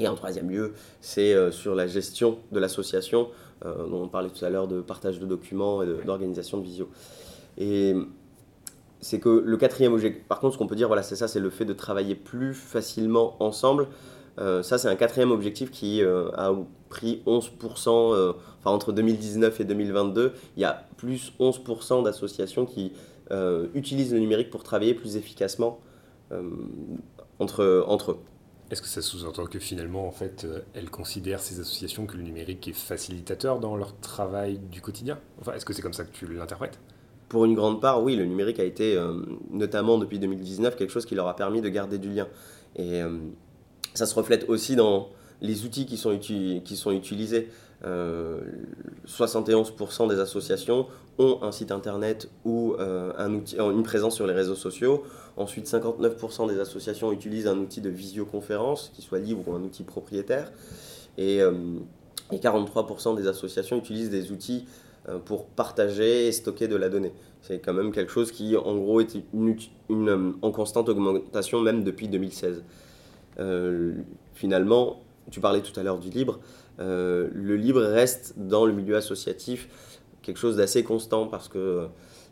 [0.00, 3.28] Et en troisième lieu, c'est euh, sur la gestion de l'association,
[3.64, 6.88] euh, dont on parlait tout à l'heure de partage de documents et d'organisation de visio.
[7.56, 7.94] Et
[9.00, 11.40] c'est que le quatrième objectif, par contre, ce qu'on peut dire, voilà, c'est ça, c'est
[11.40, 13.88] le fait de travailler plus facilement ensemble.
[14.62, 16.52] Ça, c'est un quatrième objectif qui a
[16.88, 22.92] pris 11%, euh, enfin entre 2019 et 2022, il y a plus 11% d'associations qui
[23.74, 25.80] utilisent le numérique pour travailler plus efficacement
[27.38, 28.18] entre, entre eux.
[28.70, 32.68] Est-ce que ça sous-entend que finalement, en fait, elles considèrent ces associations que le numérique
[32.68, 35.18] est facilitateur dans leur travail du quotidien?
[35.40, 36.78] Enfin, est-ce que c'est comme ça que tu l'interprètes?
[37.30, 38.98] Pour une grande part, oui, le numérique a été,
[39.50, 42.26] notamment depuis 2019, quelque chose qui leur a permis de garder du lien.
[42.76, 43.00] Et
[43.94, 45.08] ça se reflète aussi dans
[45.40, 47.48] les outils qui sont, qui sont utilisés.
[47.82, 50.86] 71% euh, des associations
[51.18, 55.04] ont un site internet ou euh, outil, une présence sur les réseaux sociaux.
[55.36, 59.84] Ensuite, 59% des associations utilisent un outil de visioconférence, qui soit libre ou un outil
[59.84, 60.50] propriétaire.
[61.16, 61.40] Et,
[62.32, 64.66] 43% euh, des associations utilisent des outils
[65.24, 67.14] pour partager et stocker de la donnée.
[67.40, 69.16] C'est quand même quelque chose qui, en gros, est
[70.42, 72.62] en constante augmentation même depuis 2016.
[73.40, 73.92] Euh,
[74.34, 76.40] finalement, tu parlais tout à l'heure du libre,
[76.80, 79.68] euh, le libre reste dans le milieu associatif
[80.22, 81.86] quelque chose d'assez constant parce que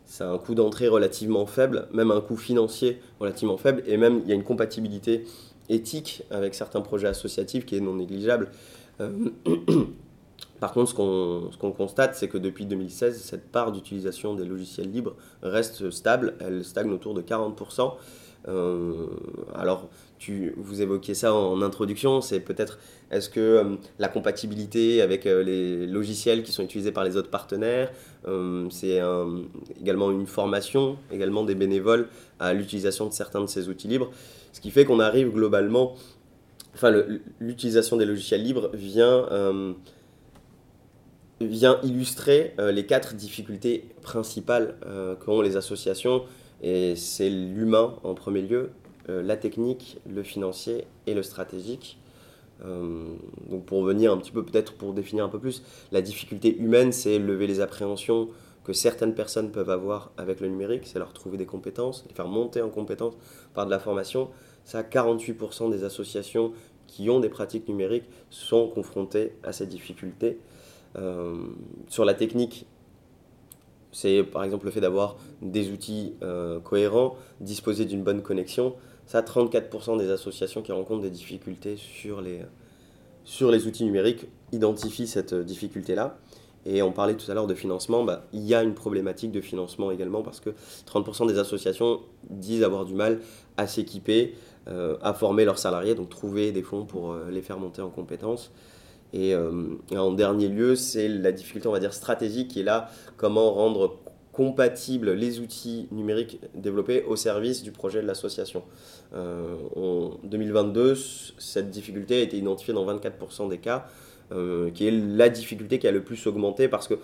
[0.05, 4.29] c'est un coût d'entrée relativement faible, même un coût financier relativement faible, et même il
[4.29, 5.25] y a une compatibilité
[5.67, 8.49] éthique avec certains projets associatifs qui est non négligeable.
[9.01, 9.09] Euh,
[10.61, 15.15] par contre, ce qu'on constate, c'est que depuis 2016, cette part d'utilisation des logiciels libres
[15.41, 17.93] reste stable, elle stagne autour de 40%.
[19.55, 22.79] alors, tu, vous évoquiez ça en, introduction, c'est peut-être
[23.11, 27.29] est-ce que euh, la compatibilité avec euh, les logiciels qui sont utilisés par les autres
[27.29, 27.91] partenaires,
[28.27, 28.99] euh, c'est
[29.79, 32.07] également une formation, également des bénévoles
[32.39, 34.11] à l'utilisation de certains de ces outils libres,
[34.53, 35.95] ce qui fait qu'on arrive globalement,
[36.73, 36.91] enfin
[37.39, 39.27] l'utilisation des logiciels libres vient,
[41.41, 44.75] vient illustrer les quatre difficultés principales
[45.23, 46.23] qu'ont les associations,
[46.61, 48.71] et c'est l'humain en premier lieu,
[49.07, 51.97] la technique, le financier et le stratégique.
[52.65, 53.05] Euh,
[53.49, 57.19] donc pour un petit peu peut-être pour définir un peu plus, la difficulté humaine, c'est
[57.19, 58.29] lever les appréhensions
[58.63, 62.27] que certaines personnes peuvent avoir avec le numérique, c'est leur trouver des compétences, les faire
[62.27, 63.13] monter en compétences
[63.53, 64.29] par de la formation.
[64.65, 66.51] Ça, 48% des associations
[66.85, 70.39] qui ont des pratiques numériques sont confrontées à ces difficultés.
[70.97, 71.37] Euh,
[71.87, 72.65] sur la technique,
[73.93, 76.13] c'est par exemple le fait d'avoir des outils
[76.63, 78.75] cohérents, disposer d'une bonne connexion.
[79.07, 82.41] Ça, 34% des associations qui rencontrent des difficultés sur les,
[83.23, 86.17] sur les outils numériques identifient cette difficulté-là.
[86.65, 89.39] Et on parlait tout à l'heure de financement, bah, il y a une problématique de
[89.39, 90.49] financement également parce que
[90.85, 93.21] 30% des associations disent avoir du mal
[93.55, 94.35] à s'équiper,
[94.67, 97.89] euh, à former leurs salariés, donc trouver des fonds pour euh, les faire monter en
[97.89, 98.51] compétences.
[99.13, 102.65] Et, euh, et en dernier lieu, c'est la difficulté, on va dire, stratégique qui est
[102.65, 103.95] là, comment rendre
[104.37, 108.61] compatibles les outils numériques développés au service du projet de l'association.
[109.15, 110.93] Euh, en 2022,
[111.39, 113.87] cette difficulté a été identifiée dans 24% des cas,
[114.31, 116.99] euh, qui est la difficulté qui a le plus augmenté parce que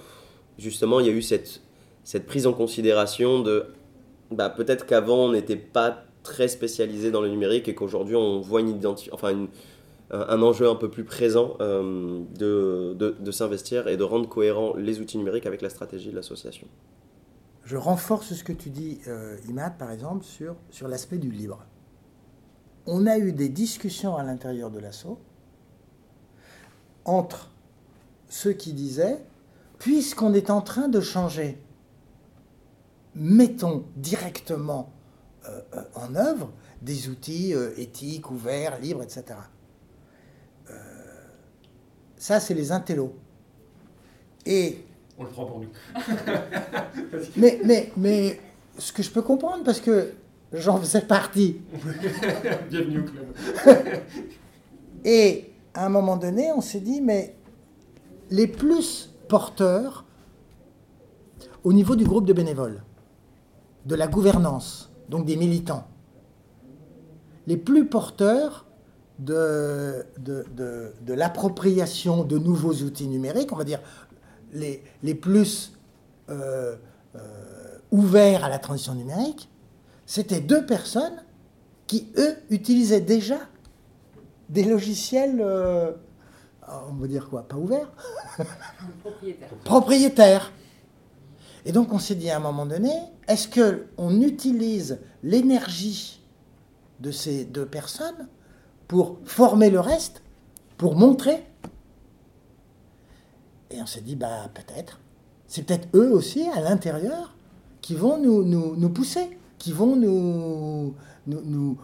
[0.59, 1.61] justement il y a eu cette,
[2.03, 3.65] cette prise en considération de
[4.29, 8.61] bah, peut-être qu'avant on n'était pas très spécialisé dans le numérique et qu'aujourd'hui on voit
[8.61, 8.79] une
[9.11, 9.47] enfin
[10.11, 14.75] un enjeu un peu plus présent euh, de, de, de s'investir et de rendre cohérent
[14.77, 16.67] les outils numériques avec la stratégie de l'association
[17.63, 21.65] je renforce ce que tu dis, euh, Imad, par exemple, sur, l'aspect du libre.
[22.85, 25.19] On a eu des discussions à l'intérieur de l'assaut
[27.05, 27.51] entre
[28.29, 29.23] ceux qui disaient,
[29.79, 31.61] puisqu'on est en train de changer,
[33.15, 34.91] mettons directement
[35.47, 36.51] euh, euh, en œuvre
[36.81, 39.39] des outils éthiques, ouverts, libres, etc.
[42.17, 43.15] ça, c'est les intellos.
[44.45, 44.83] Et
[45.17, 45.69] on le prend pour nous.
[47.37, 48.39] mais, mais, mais
[48.77, 50.13] ce que je peux comprendre, parce que
[50.51, 51.61] j'en faisais partie.
[52.69, 53.25] Bienvenue au club.
[55.05, 57.35] Et à un moment donné, on s'est dit, mais
[58.29, 60.05] les plus porteurs
[61.63, 62.83] au niveau du groupe de bénévoles,
[63.85, 65.87] de la gouvernance, donc des militants,
[67.47, 68.65] les plus porteurs
[69.19, 73.79] de, de, de, de l'appropriation de nouveaux outils numériques, on va dire
[74.53, 75.73] les, plus
[76.29, 76.75] euh,
[77.15, 77.19] euh,
[77.91, 79.49] ouverts à la transition numérique,
[80.05, 81.23] c'était deux personnes
[81.87, 83.39] qui, eux, utilisaient déjà
[84.49, 85.91] des logiciels, euh,
[86.89, 87.91] on va dire quoi, pas ouverts
[89.03, 89.49] Propriétaires.
[89.63, 90.51] Propriétaires.
[91.65, 92.91] Et donc on s'est dit à un moment donné,
[93.27, 96.21] est-ce qu'on utilise l'énergie
[96.99, 98.27] de ces deux personnes
[98.87, 100.21] pour former le reste,
[100.77, 101.43] pour montrer
[103.73, 104.99] et on s'est dit, bah peut-être.
[105.47, 107.35] C'est peut-être eux aussi, à l'intérieur,
[107.81, 110.95] qui vont nous, nous, pousser, qui vont nous,
[111.27, 111.77] nous, nous,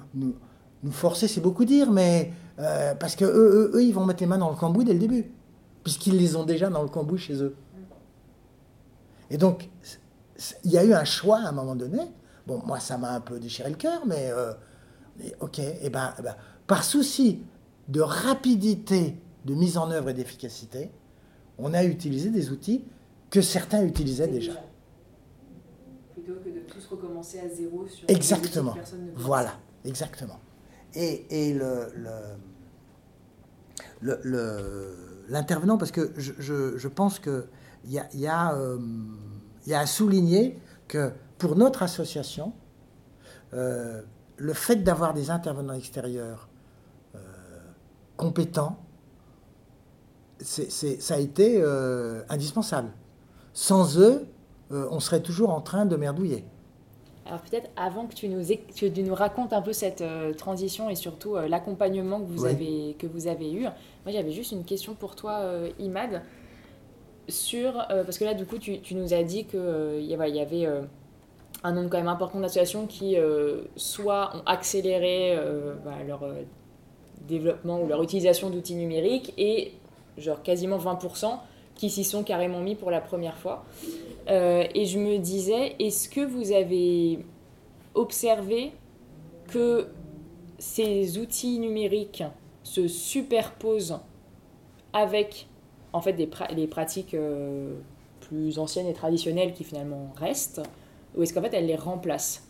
[0.84, 4.28] nous, forcer, c'est beaucoup dire, mais euh, parce que eux, eux, ils vont mettre les
[4.28, 5.32] mains dans le cambouis dès le début,
[5.84, 7.56] puisqu'ils les ont déjà dans le cambouis chez eux.
[9.30, 9.70] Et donc,
[10.64, 12.00] il y a eu un choix à un moment donné.
[12.48, 14.54] Bon, moi, ça m'a un peu déchiré le cœur, mais euh,
[15.42, 16.36] ok, et ben, eh ben,
[16.66, 17.44] par souci
[17.88, 20.92] de rapidité de mise en œuvre et d'efficacité,
[21.60, 22.86] on a utilisé des outils
[23.30, 24.54] que certains utilisaient déjà.
[26.14, 28.76] Plutôt que de tous recommencer à zéro sur Exactement.
[29.16, 29.54] voilà,
[29.86, 30.40] exactement.
[30.96, 31.92] Et, et le,
[34.02, 34.96] le,
[35.30, 37.44] l'intervenant, parce que je, je, je pense qu'il
[37.86, 38.78] y a, y, a, euh,
[39.68, 42.54] y a à souligner que pour notre association,
[43.54, 44.02] euh,
[44.38, 46.50] le fait d'avoir des intervenants extérieurs
[47.16, 47.20] euh,
[48.18, 48.80] compétents,
[50.40, 50.70] c'est,
[51.02, 51.64] ça a été
[52.30, 52.92] indispensable.
[53.54, 54.28] Sans eux,
[54.72, 56.46] on serait toujours en train de merdouiller.
[57.30, 60.96] Alors peut-être avant que tu nous, tu nous racontes un peu cette euh, transition et
[60.96, 64.96] surtout euh, l'accompagnement que, vous avez, que vous avez eu, moi j'avais juste une question
[64.96, 66.24] pour toi, euh, Imad,
[67.28, 70.66] sur, parce que là du coup tu, tu nous as dit qu'il y avait
[71.64, 73.18] un nombre quand même important d'associations qui
[73.76, 75.38] soit ont accéléré
[75.86, 76.22] bah, leur
[77.28, 79.74] développement ou leur utilisation d'outils numériques et
[80.20, 81.40] genre quasiment 20%
[81.76, 83.64] qui s'y sont carrément mis pour la première fois.
[84.30, 87.20] Euh, et je me disais, est-ce que vous avez
[87.96, 88.74] observé
[89.48, 89.88] que
[90.58, 92.24] ces outils numériques
[92.64, 94.00] se superposent
[94.94, 95.48] avec
[95.94, 97.76] en fait des pratiques euh,
[98.20, 100.62] plus anciennes et traditionnelles qui finalement restent,
[101.16, 102.44] ou est-ce qu'en fait elles les remplacent?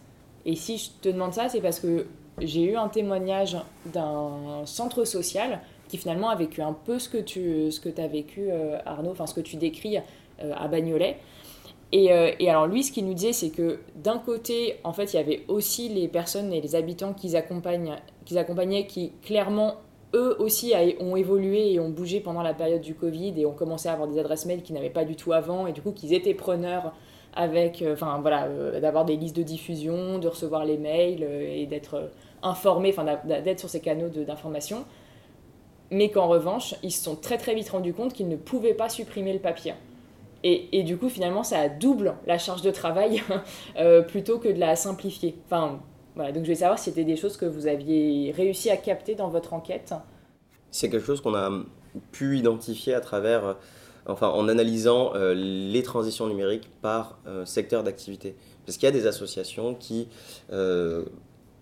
[0.46, 2.08] Et si je te demande ça, c'est parce que
[2.40, 7.18] j'ai eu un témoignage d'un centre social qui finalement a vécu un peu ce que
[7.18, 11.18] tu ce que as vécu, euh, Arnaud, enfin ce que tu décris euh, à Bagnolet.
[11.92, 15.12] Et, euh, et, alors lui, ce qu'il nous disait, c'est que d'un côté, en fait,
[15.12, 17.32] il y avait aussi les personnes et les habitants qu'ils
[18.26, 19.78] qu'ils accompagnaient qui clairement,
[20.14, 23.90] eux aussi, ont évolué et ont bougé pendant la période du Covid et ont commencé
[23.90, 26.14] à avoir des adresses mail qu'ils n'avaient pas du tout avant et du coup qu'ils
[26.14, 26.94] étaient preneurs
[27.36, 28.48] avec, enfin voilà,
[28.80, 32.12] d'avoir des listes de diffusion, de recevoir les mails et d'être
[32.42, 34.86] informés, enfin d'être sur ces canaux d'information
[35.92, 38.90] mais qu'en revanche, ils se sont très très vite rendus compte qu'ils ne pouvaient pas
[38.90, 39.74] supprimer le papier.
[40.44, 43.22] Et, et, du coup, finalement, ça double la charge de travail
[43.78, 45.36] euh, plutôt que de la simplifier.
[45.46, 45.80] Enfin,
[46.16, 49.16] voilà, donc je vais savoir si c'était des choses que vous aviez réussi à capter
[49.16, 49.94] dans votre enquête.
[50.72, 51.52] C'est quelque chose qu'on a
[52.12, 53.54] pu identifier à travers, euh,
[54.06, 58.36] enfin, en analysant euh, les transitions numériques par secteur d'activité.
[58.66, 60.08] Parce qu'il y a des associations qui,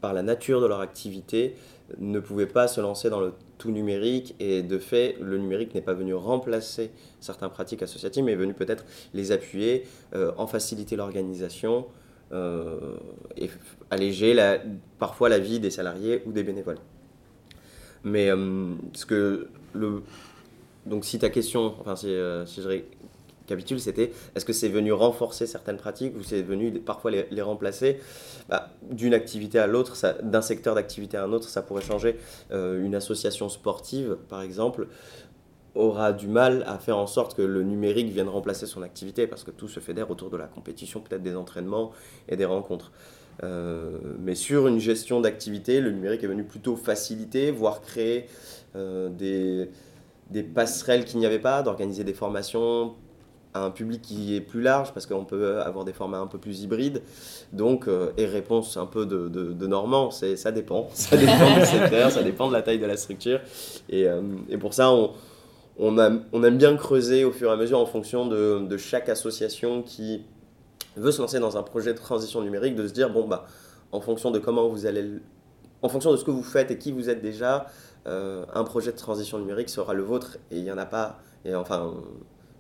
[0.02, 1.56] par la nature de leur activité,
[2.00, 5.82] ne pouvaient pas se lancer dans le tout numérique et de fait le numérique n'est
[5.82, 10.96] pas venu remplacer certaines pratiques associatives mais est venu peut-être les appuyer, euh, en faciliter
[10.96, 11.88] l'organisation
[12.34, 12.98] euh,
[13.38, 13.50] et
[13.90, 14.60] alléger la,
[15.00, 16.80] parfois la vie des salariés ou des bénévoles.
[18.04, 20.04] Mais euh, ce que le
[20.86, 22.16] donc si ta question, enfin si,
[22.46, 22.70] si je
[23.48, 28.00] capitule, c'était est-ce que c'est venu renforcer certaines pratiques ou c'est venu parfois les, remplacer?
[28.50, 32.18] Bah, D'une activité à l'autre, d'un secteur d'activité à un autre, ça pourrait changer.
[32.52, 34.88] Euh, une association sportive, par exemple,
[35.76, 39.44] aura du mal à faire en sorte que le numérique vienne remplacer son activité parce
[39.44, 41.92] que tout se fédère autour de la compétition, peut-être des entraînements
[42.28, 42.92] et des rencontres.
[43.44, 48.26] Euh, mais sur une gestion d'activité, le numérique est venu plutôt faciliter, voire créer
[48.76, 49.70] euh, des,
[50.32, 52.96] des passerelles qu'il n'y avait pas, d'organiser des formations
[53.54, 56.62] un public qui est plus large parce qu'on peut avoir des formats un peu plus
[56.62, 57.02] hybrides.
[57.54, 60.88] Donc, euh, et réponse un peu de, de, Normand, c'est ça dépend.
[60.94, 63.40] Ça dépend du secteur, ça dépend de la taille de la structure.
[63.90, 65.12] Et, euh, et pour ça, on,
[65.78, 68.78] on, a, on, aime bien creuser au fur et à mesure en fonction de, de,
[68.78, 70.24] chaque association qui
[70.96, 73.46] veut se lancer dans un projet de transition numérique, de se dire, bon, bah,
[73.92, 75.06] en fonction de comment vous allez,
[75.82, 77.68] en fonction de ce que vous faites et qui vous êtes déjà,
[78.08, 80.38] euh, un projet de transition numérique sera le vôtre.
[80.52, 81.94] Et il n'y en a pas, et enfin,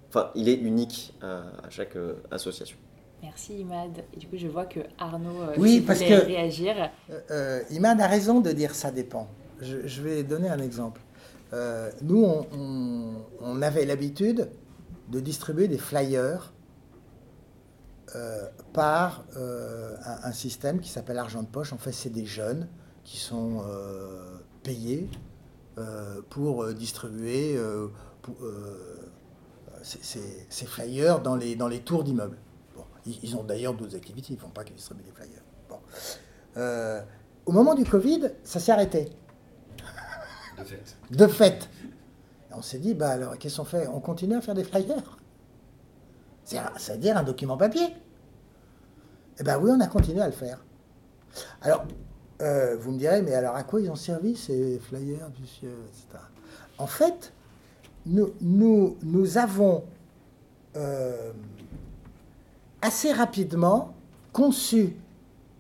[0.10, 2.78] Enfin, il est unique à, chaque euh, association.
[3.22, 4.03] Merci Imad.
[4.14, 6.91] Et du coup, je vois que Arnaud euh, oui, parce que, réagir.
[7.32, 9.28] Euh, Imad a raison de dire ça dépend.
[9.60, 11.01] Je, vais donner un exemple.
[12.03, 12.26] nous,
[13.41, 14.49] on, avait l'habitude
[15.10, 16.53] de distribuer des flyers
[18.72, 21.74] par un, système qui s'appelle Argent de Poche.
[21.74, 22.68] En fait, c'est des jeunes
[23.03, 23.64] qui sont
[24.62, 25.10] payés
[26.30, 27.58] pour distribuer
[29.88, 32.38] ces, flyers dans les, dans les tours d'immeubles.
[32.76, 35.42] Bon, ils, ont d'ailleurs d'autres activités, ils ne font pas que distribuer des flyers.
[35.70, 35.80] Bon.
[36.58, 37.02] Euh,
[37.46, 39.10] au moment du Covid, ça s'est arrêté.
[40.58, 40.98] De fait.
[41.12, 41.70] De fait.
[42.52, 43.88] on s'est dit, bah alors, qu'est-ce qu'on fait?
[43.88, 45.18] On continue à faire des flyers?
[46.44, 47.88] C'est-à-dire un document papier.
[49.40, 50.64] Eh bien oui, on a continué à le faire.
[51.62, 51.86] Alors,
[52.42, 55.72] euh, vous me direz, mais alors à quoi ils ont servi ces flyers du ciel,
[55.88, 56.24] etc.
[56.78, 57.34] En fait,
[58.08, 59.84] nous, avons
[60.76, 61.32] euh,
[62.82, 63.93] assez rapidement
[64.32, 64.95] conçu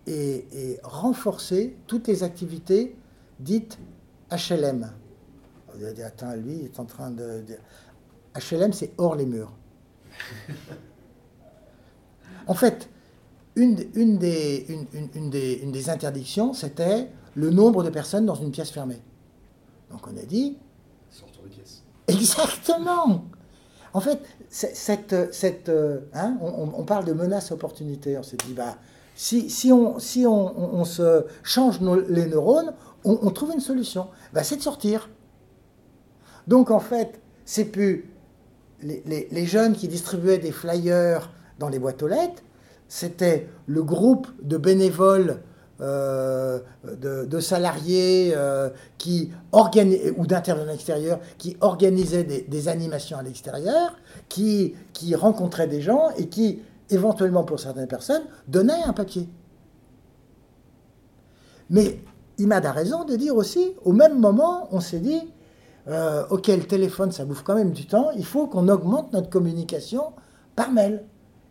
[0.05, 2.95] et, renforcé toutes les activités
[3.39, 3.77] dites
[4.31, 4.91] HLM.
[6.05, 7.43] Attends, lui, il est en train de.
[8.35, 9.51] HLM, c'est hors les murs.
[12.47, 12.89] en fait,
[13.55, 13.75] une,
[14.17, 14.65] des,
[15.15, 19.01] une, des, interdictions, c'était le nombre de personnes dans une pièce fermée.
[19.91, 20.57] Donc on a dit.
[22.13, 23.25] Exactement.
[23.93, 28.17] En fait, cette, cette, euh, hein, on, parle de menace opportunité.
[28.17, 28.77] On s'est dit, bah,
[29.15, 34.07] si, si, on, si on, on- se change les neurones, on, trouve une solution.
[34.33, 35.09] Bah, c'est de sortir.
[36.47, 38.09] Donc en fait, c'est plus
[38.81, 42.43] les- les jeunes qui distribuaient des flyers dans les boîtes aux lettres,
[42.87, 45.41] c'était le groupe de bénévoles,
[45.79, 53.95] euh, de, salariés euh, qui ou d'intervenants extérieurs qui organisaient des, animations à l'extérieur,
[54.27, 59.29] qui, qui rencontraient des gens et qui, éventuellement pour certaines personnes, donnaient un papier.
[61.69, 61.99] Mais
[62.39, 65.21] Imad a raison de dire aussi, au même moment, on s'est dit,
[65.89, 69.29] euh, ok, le téléphone, ça bouffe quand même du temps, il faut qu'on augmente notre
[69.29, 70.13] communication
[70.55, 71.03] par mail.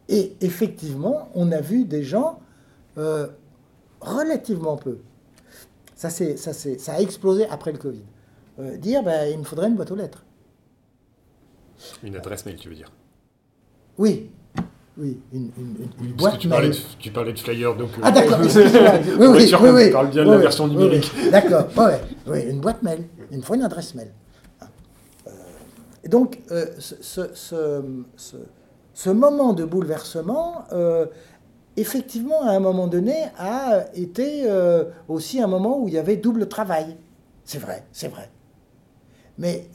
[0.09, 2.41] Et effectivement, on a vu des gens
[4.07, 4.99] relativement peu.
[5.95, 8.03] Ça, c'est, ça, c'est, ça a explosé après le Covid.
[8.59, 10.25] Euh, dire, ben, il me faudrait une boîte aux lettres.
[12.03, 12.91] Une adresse mail, tu veux dire?
[13.99, 14.31] Oui,
[14.99, 16.83] oui, une, une- une- boîte tu parlais, de, mail.
[16.99, 17.91] tu parlais de flyer, donc...
[17.99, 19.91] euh, Ah d'accord, oui, oui, sûr oui, oui.
[19.91, 21.11] parle bien de la version numérique.
[21.31, 23.05] D'accord, ouais, oui, une boîte mail.
[23.31, 24.11] Il me faut une adresse mail.
[25.27, 25.31] Euh,
[26.05, 27.83] Et donc, euh, ce, ce- ce-
[28.17, 28.37] ce-
[28.95, 31.07] ce moment de bouleversement, euh,
[31.77, 36.17] effectivement, à un moment donné, a été euh, aussi un moment où il y avait
[36.17, 36.97] double travail.
[37.45, 38.31] C'est vrai, c'est vrai.
[39.39, 39.69] Mais,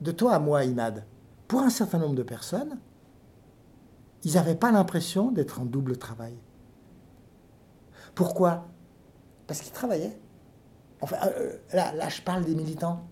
[0.00, 1.04] de toi à moi, Imad,
[1.46, 2.78] pour un certain nombre de personnes,
[4.24, 6.34] ils n'avaient pas l'impression d'être en double travail.
[8.14, 8.66] Pourquoi?
[9.46, 10.18] Parce qu'ils travaillaient.
[11.00, 13.04] Enfin, euh, là, là, je parle des militants.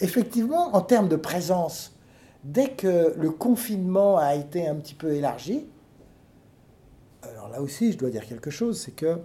[0.00, 1.96] Effectivement, en termes de présence,
[2.42, 5.66] dès que le confinement a été un petit peu élargi,
[7.30, 9.18] alors là aussi, je dois dire quelque chose, c'est que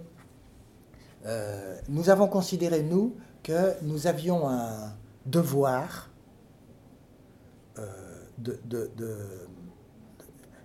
[1.26, 4.92] euh, nous avons considéré, nous, que nous avions un
[5.26, 6.08] devoir
[7.78, 7.86] euh,
[8.38, 9.16] de, de- de-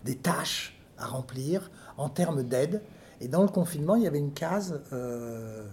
[0.04, 2.82] des tâches à remplir en termes d'aide.
[3.22, 5.66] Et dans le confinement, il y avait une case euh,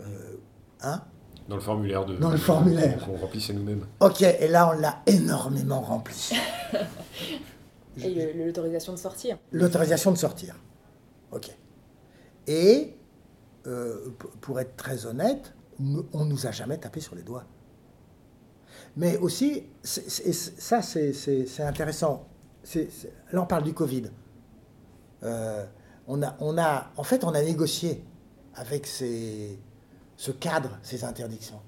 [0.00, 0.36] euh,
[0.82, 1.02] hein?
[1.48, 2.16] Dans le formulaire de...
[2.16, 3.04] Dans le formulaire.
[3.04, 3.84] Qu'on remplissait nous-mêmes.
[4.00, 6.32] Ok, et là, on l'a énormément rempli.
[8.02, 9.36] Et l'autorisation de sortir.
[9.52, 10.54] L'autorisation de sortir.
[11.32, 11.50] Ok.
[12.46, 12.94] Et,
[13.66, 14.10] euh,
[14.40, 15.54] pour être très honnête,
[16.12, 17.44] on nous a jamais tapé sur les doigts.
[18.96, 22.28] Mais aussi, c'est- ça c'est- intéressant.
[23.32, 24.04] Là, on parle du Covid.
[25.22, 25.64] Euh,
[26.06, 28.04] on a, on a, en fait, on a négocié
[28.54, 29.58] avec ces,
[30.16, 31.60] ce cadre, ces interdictions.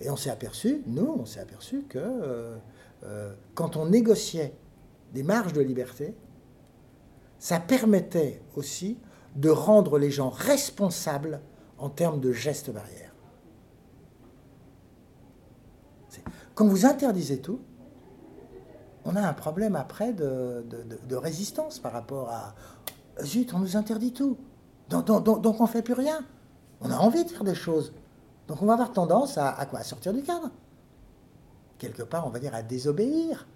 [0.00, 1.98] Et on s'est aperçu, nous, on s'est aperçu que
[3.04, 4.54] euh, quand on négociait
[5.12, 6.14] des marges de liberté,
[7.42, 9.00] ça permettait aussi
[9.34, 11.40] de rendre les gens responsables
[11.76, 13.12] en termes de gestes barrières.
[16.54, 17.60] Quand vous interdisez tout,
[19.04, 22.54] on a un problème après de, résistance par rapport à
[23.24, 24.38] zut, on nous interdit tout.
[24.88, 26.24] Donc, on ne fait plus rien.
[26.80, 27.92] On a envie de faire des choses.
[28.46, 29.80] Donc on va avoir tendance quoi?
[29.80, 30.48] À sortir du cadre.
[31.78, 33.48] Quelque part, on va dire à désobéir.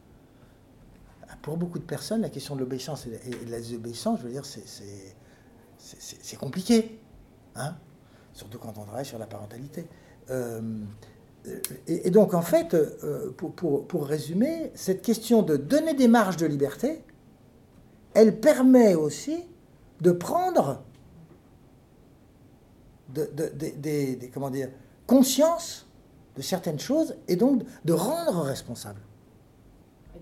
[1.43, 4.45] Pour beaucoup de personnes, la question de l'obéissance et de- la désobéissance, je veux dire,
[4.45, 6.99] c'est- compliqué.
[7.55, 7.76] Hein
[8.32, 9.87] Surtout quand on travaille sur la parentalité.
[10.30, 10.61] Euh,
[11.87, 16.47] et, et donc, en fait, euh, pour, résumer, cette question de donner des marges de
[16.47, 17.03] liberté,
[18.14, 19.45] elle permet aussi
[20.01, 20.82] de prendre
[23.14, 23.28] de,
[24.34, 24.70] comment dire,
[25.07, 25.87] conscience
[26.37, 29.01] de certaines choses et donc de rendre responsable.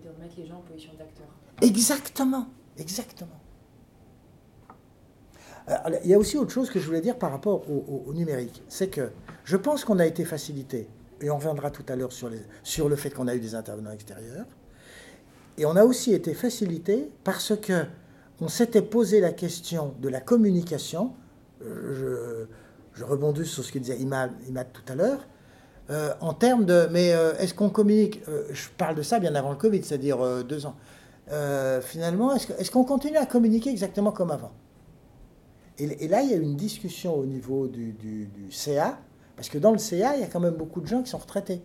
[0.05, 1.27] De remettre les gens en position d'acteur.
[1.63, 2.47] Exactement,
[2.77, 3.41] exactement.
[5.67, 8.63] Alors, il y a aussi autre chose que je voulais dire par rapport au, numérique.
[8.69, 9.13] C'est que
[9.45, 10.89] je pense qu'on a été facilité,
[11.23, 12.31] et on reviendra tout à l'heure sur,
[12.63, 14.45] sur le fait qu'on a eu des intervenants extérieurs,
[15.57, 17.85] et on a aussi été facilité parce que
[18.41, 21.15] on s'était posé la question de la communication.
[21.63, 22.47] Euh,
[22.95, 24.33] Je, rebondis sur ce que disait Imad
[24.73, 25.27] tout à l'heure.
[25.91, 26.89] Euh, en termes de.
[26.91, 30.45] Mais euh, est-ce qu'on communique euh, Je parle de ça bien avant le Covid, c'est-à-dire
[30.45, 30.77] deux ans.
[31.83, 34.53] Finalement, est-ce qu'on continue à communiquer exactement comme avant?
[35.79, 38.99] Et, là, il y a une discussion au niveau du, CA,
[39.35, 41.19] parce que dans le CA, il y a quand même beaucoup de gens qui sont
[41.19, 41.63] retraités,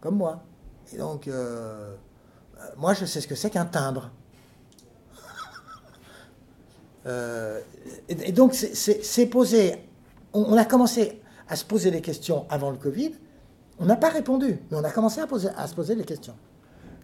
[0.00, 0.42] comme moi.
[0.92, 1.28] Et donc,
[2.76, 4.10] moi, je sais ce que c'est qu'un timbre.
[8.08, 9.76] Et, donc, c'est posé.
[10.32, 13.12] On, a commencé à se poser des questions avant le Covid.
[13.78, 16.34] On n'a pas répondu, mais on a commencé à, poser, à se poser des questions.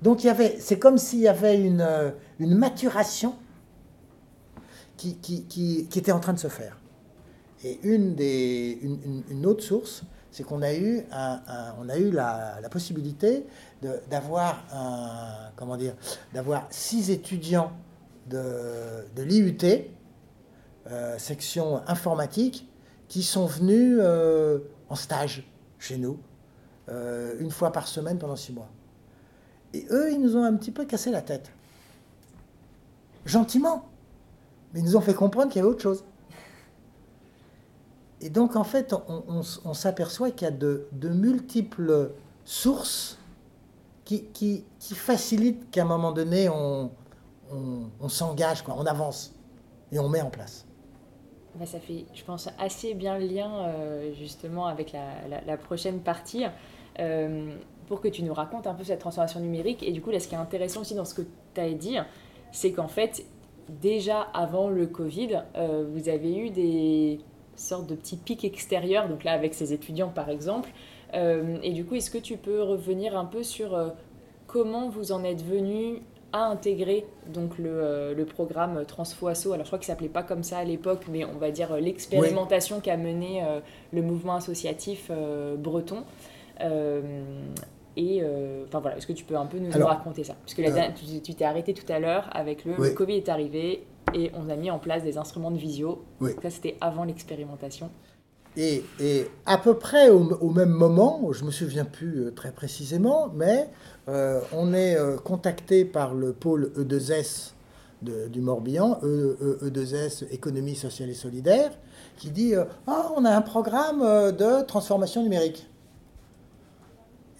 [0.01, 1.87] Donc, il y avait, c'est comme s'il y avait une,
[2.41, 3.35] une maturation
[4.97, 6.79] qui, était en train de se faire.
[7.65, 8.79] Et une, des,
[9.31, 11.41] une, autre source, c'est qu'on a eu, un,
[11.81, 13.47] on a eu la, possibilité
[14.11, 14.65] d'avoir
[15.57, 15.95] comment dire,
[16.33, 17.73] d'avoir six étudiants
[18.29, 18.43] de,
[19.15, 19.59] de l'IUT,
[20.91, 22.69] euh, section informatique,
[23.13, 25.47] qui sont venus euh, en stage
[25.79, 26.19] chez nous,
[26.89, 28.71] euh, une fois par semaine pendant six mois.
[29.75, 31.53] Et eux, ils nous ont un petit peu cassé la tête.
[33.27, 33.85] Gentiment.
[34.73, 36.05] Mais ils nous ont fait comprendre qu'il y avait autre chose.
[38.23, 42.13] Et donc, en fait, on, s'aperçoit qu'il y a de, multiples
[42.47, 43.19] sources
[44.07, 46.91] qui, qui, facilitent qu'à un moment donné, on,
[48.09, 49.35] s'engage, on avance
[49.91, 50.65] et on met en place.
[51.55, 56.45] Bah, ça fait, je pense, assez bien le lien euh, justement avec la, prochaine partie.
[56.99, 57.55] Euh,
[57.89, 59.83] pour que tu nous racontes un peu cette transformation numérique.
[59.83, 61.23] Et du coup, là, ce qui est intéressant aussi dans ce que
[61.55, 61.99] tu as dit,
[62.51, 63.25] c'est qu'en fait,
[63.69, 67.19] déjà avant le Covid, euh, vous avez eu des
[67.55, 70.71] sortes de petits pics extérieurs, donc là avec ces étudiants par exemple.
[71.13, 73.79] Et du coup, est-ce que tu peux revenir un peu sur
[74.47, 76.01] comment vous en êtes venu
[76.33, 80.59] à intégrer donc le, le programme Transfoasso Alors je crois qu'il s'appelait pas comme ça
[80.59, 83.43] à l'époque, mais on va dire l'expérimentation qu'a mené
[83.93, 85.11] le mouvement associatif
[85.59, 86.05] breton.
[87.97, 90.35] Et euh, enfin voilà, est-ce que tu peux un peu nous, raconter ça?
[90.35, 94.31] Parce que euh, tu t'es arrêté tout à l'heure avec le, Covid est arrivé et
[94.35, 96.03] on a mis en place des instruments de visio.
[96.43, 97.91] Ça, c'était avant l'expérimentation.
[98.57, 103.31] Et, et, à peu près au, même moment, je me souviens plus euh, très précisément,
[103.35, 103.71] mais
[104.53, 107.53] on est contacté par le pôle E2S
[108.03, 111.71] du Morbihan, e, e, 2 s Économie sociale et solidaire,
[112.17, 112.55] qui dit
[112.89, 114.01] Ah, on a un programme
[114.33, 115.69] de transformation numérique.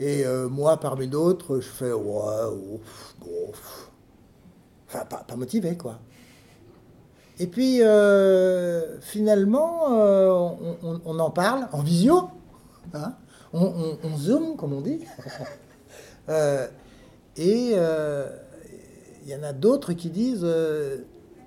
[0.03, 2.47] Et euh, moi, parmi d'autres, je fais ouais,
[2.81, 3.91] ouf,
[4.89, 6.01] Enfin, pas, motivé, quoi.
[7.43, 10.31] Et puis, euh, finalement, euh,
[11.05, 12.29] on, en parle en visio.
[12.95, 13.15] Hein
[13.53, 15.01] on, zoom, comme on dit.
[17.37, 20.47] et il y en a d'autres qui disent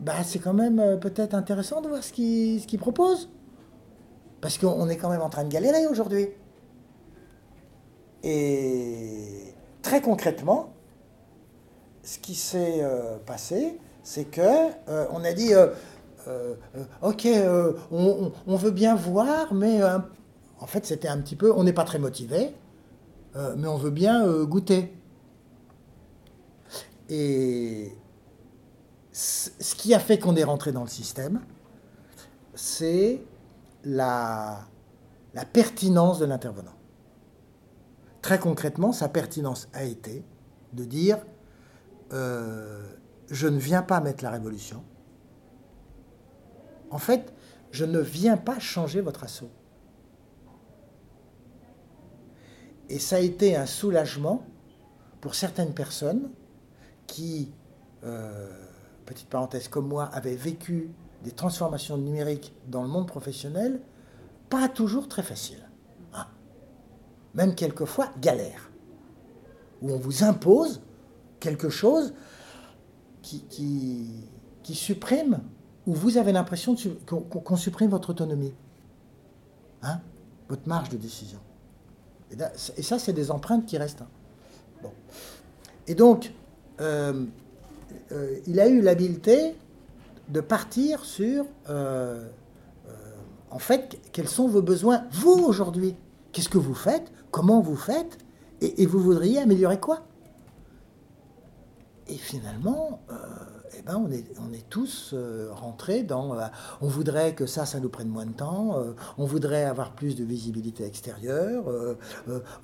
[0.02, 3.30] bah, c'est quand même peut-être intéressant de voir ce qu'ils proposent.
[4.42, 6.28] Parce qu'on est quand même en train de galérer aujourd'hui.
[8.22, 10.74] Et très concrètement,
[12.04, 14.42] ce qui s'est euh, passé, c'est que
[14.88, 16.56] euh, on a dit euh,
[17.02, 17.28] ok,
[17.92, 22.00] on, veut bien voir, mais en fait c'était un petit peu, on n'est pas très
[22.00, 22.56] motivé,
[23.36, 24.96] mais on veut bien goûter.
[27.10, 27.92] Et
[29.12, 31.42] ce qui a fait qu'on est rentré dans le système,
[32.56, 33.22] c'est
[33.84, 34.66] la
[35.54, 36.76] pertinence de l'intervenant.
[38.26, 40.24] Très concrètement, sa pertinence a été
[40.74, 41.20] de dire
[42.14, 42.82] euh,
[43.30, 44.84] je ne viens pas mettre la révolution.
[46.92, 47.34] En fait,
[47.72, 49.50] je ne viens pas changer votre assaut.
[52.90, 54.46] Et ça a été un soulagement
[55.22, 56.30] pour certaines personnes
[57.08, 57.52] qui,
[58.04, 58.48] euh,
[59.06, 60.92] petite parenthèse comme moi, avaient vécu
[61.24, 63.82] des transformations numériques dans le monde professionnel,
[64.50, 65.66] pas toujours très faciles
[67.36, 68.72] même quelquefois galère,
[69.82, 70.82] où on vous impose
[71.40, 72.14] quelque chose
[73.26, 74.24] qui,
[74.64, 75.40] qui, supprime,
[75.88, 78.54] où vous avez l'impression qu'on supprime votre autonomie,
[79.82, 80.00] hein,
[80.50, 81.40] votre marge de décision.
[82.32, 84.02] Et, ça, c'est des empreintes qui restent.
[84.02, 84.10] Hein.
[84.82, 84.92] Bon.
[85.88, 86.32] Et donc,
[86.82, 87.26] euh,
[88.12, 89.56] euh, il a eu l'habileté
[90.30, 92.28] de partir sur, euh,
[93.52, 95.96] en fait, quels sont vos besoins, vous, aujourd'hui?
[96.32, 97.12] Qu'est-ce que vous faites?
[97.32, 98.18] Comment vous faites?
[98.62, 100.06] Et, vous voudriez améliorer quoi?
[102.08, 103.16] Et finalement, euh,
[103.78, 106.38] eh ben on, est, on est tous euh, rentrés dans...
[106.38, 106.46] Euh,
[106.82, 108.78] on voudrait que ça, ça nous prenne moins de temps,
[109.18, 111.66] on voudrait avoir plus de visibilité extérieure,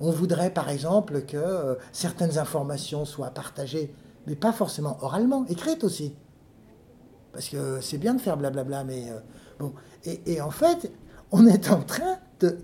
[0.00, 3.92] on voudrait par exemple que certaines informations soient partagées,
[4.26, 6.14] mais pas forcément oralement, écrites aussi.
[7.32, 9.08] Parce que c'est bien de faire blablabla, mais
[9.58, 9.72] bon.
[10.04, 10.92] Et, en fait,
[11.32, 12.58] on est en train de,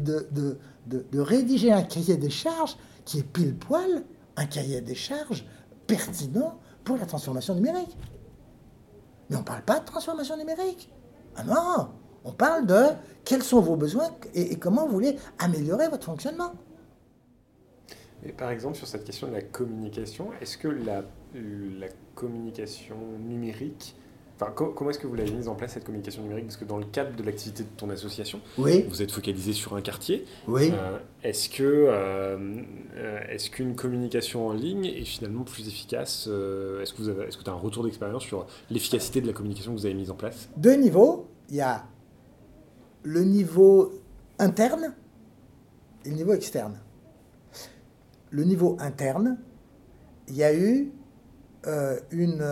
[0.86, 4.04] de, rédiger un cahier des charges qui est pile poil
[4.36, 5.44] un cahier des charges
[5.88, 6.58] pertinent
[6.96, 7.96] la transformation numérique.
[9.30, 10.90] Mais on ne parle pas de transformation numérique.
[11.36, 11.88] Ah non,
[12.24, 12.84] on parle de
[13.24, 16.52] quels sont vos besoins et, comment vous voulez améliorer votre fonctionnement.
[18.24, 21.02] Et par exemple, sur cette question de la communication, est-ce que la
[22.14, 23.94] communication numérique
[24.46, 26.46] comment est-ce que vous l'avez mise en place cette communication numérique?
[26.46, 29.80] Parce que dans le cadre de l'activité de ton association, vous êtes focalisé sur un
[29.80, 30.24] quartier.
[30.46, 30.72] Oui.
[30.72, 32.62] Euh, est-ce que euh,
[32.96, 37.36] euh, est-ce qu'une communication en ligne est finalement plus efficace Est-ce que vous avez, est-ce
[37.36, 40.10] que tu as un retour d'expérience sur l'efficacité de la communication que vous avez mise
[40.10, 40.48] en place?
[40.56, 41.26] Deux niveaux.
[41.50, 41.84] Il y a
[43.02, 43.92] le niveau
[44.38, 44.94] interne
[46.04, 46.78] et le niveau externe.
[48.30, 49.38] Le niveau interne,
[50.28, 50.92] il y a eu
[52.10, 52.42] une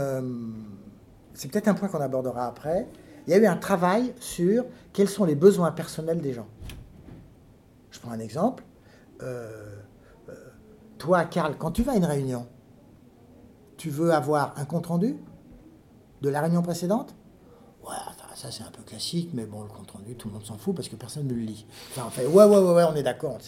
[1.36, 2.88] c'est peut-être un point qu'on abordera après,
[3.26, 6.46] il y a eu un travail sur quels sont les besoins personnels des gens.
[7.90, 8.64] Je prends un exemple.
[9.22, 9.76] Euh,
[10.28, 10.32] euh,
[10.98, 12.46] toi, Karl, quand tu vas à une réunion,
[13.76, 15.16] tu veux avoir un compte-rendu
[16.22, 17.14] de la réunion précédente?
[17.84, 17.94] Ouais,
[18.34, 20.88] ça c'est un peu classique, mais bon, le compte-rendu, tout le monde s'en fout parce
[20.88, 21.66] que personne ne le lit.
[21.90, 23.38] Enfin, fait, ouais, ouais, ouais, ouais, on est d'accord.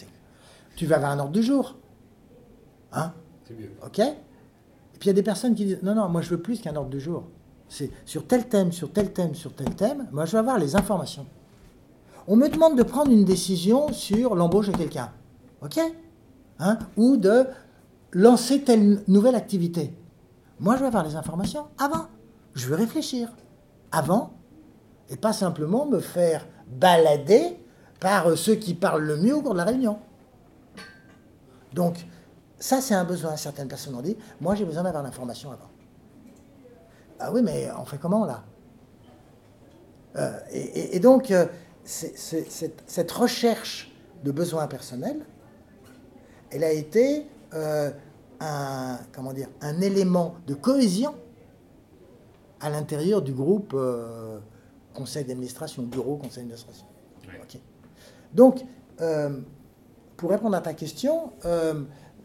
[0.75, 1.75] Tu vas avoir un ordre du jour.
[2.91, 3.13] Hein?
[3.47, 3.71] C'est mieux.
[3.83, 3.99] Ok?
[3.99, 4.13] Et
[4.99, 6.75] puis il y a des personnes qui disent Non, non, moi je veux plus qu'un
[6.75, 7.25] ordre du jour
[7.69, 10.75] c'est sur tel thème, sur tel thème, sur tel thème, moi je vais avoir les
[10.75, 11.25] informations.
[12.27, 15.11] On me demande de prendre une décision sur l'embauche de quelqu'un,
[15.61, 15.79] ok?
[16.59, 16.77] Hein?
[16.97, 17.45] Ou de
[18.11, 19.93] lancer telle nouvelle activité.
[20.59, 22.07] Moi je vais avoir les informations avant.
[22.53, 23.29] Je vais réfléchir
[23.91, 24.33] avant
[25.09, 27.57] et pas simplement me faire balader
[27.99, 29.99] par ceux qui parlent le mieux au cours de la réunion.
[31.73, 32.05] Donc,
[32.59, 33.35] ça, c'est un besoin.
[33.35, 35.69] Certaines personnes ont dit, moi, j'ai besoin d'avoir l'information avant.
[37.19, 38.43] Ah oui, mais on fait comment là?
[40.15, 41.45] Euh, et, donc, euh,
[41.83, 43.91] cette, recherche
[44.23, 45.21] de besoins personnels,
[46.51, 47.91] elle a été euh,
[48.39, 51.15] un, comment dire, un élément de cohésion
[52.59, 53.75] à l'intérieur du groupe
[54.93, 56.85] conseil d'administration, bureau conseil d'administration.
[58.33, 58.61] Donc,
[60.17, 61.31] pour répondre à ta question,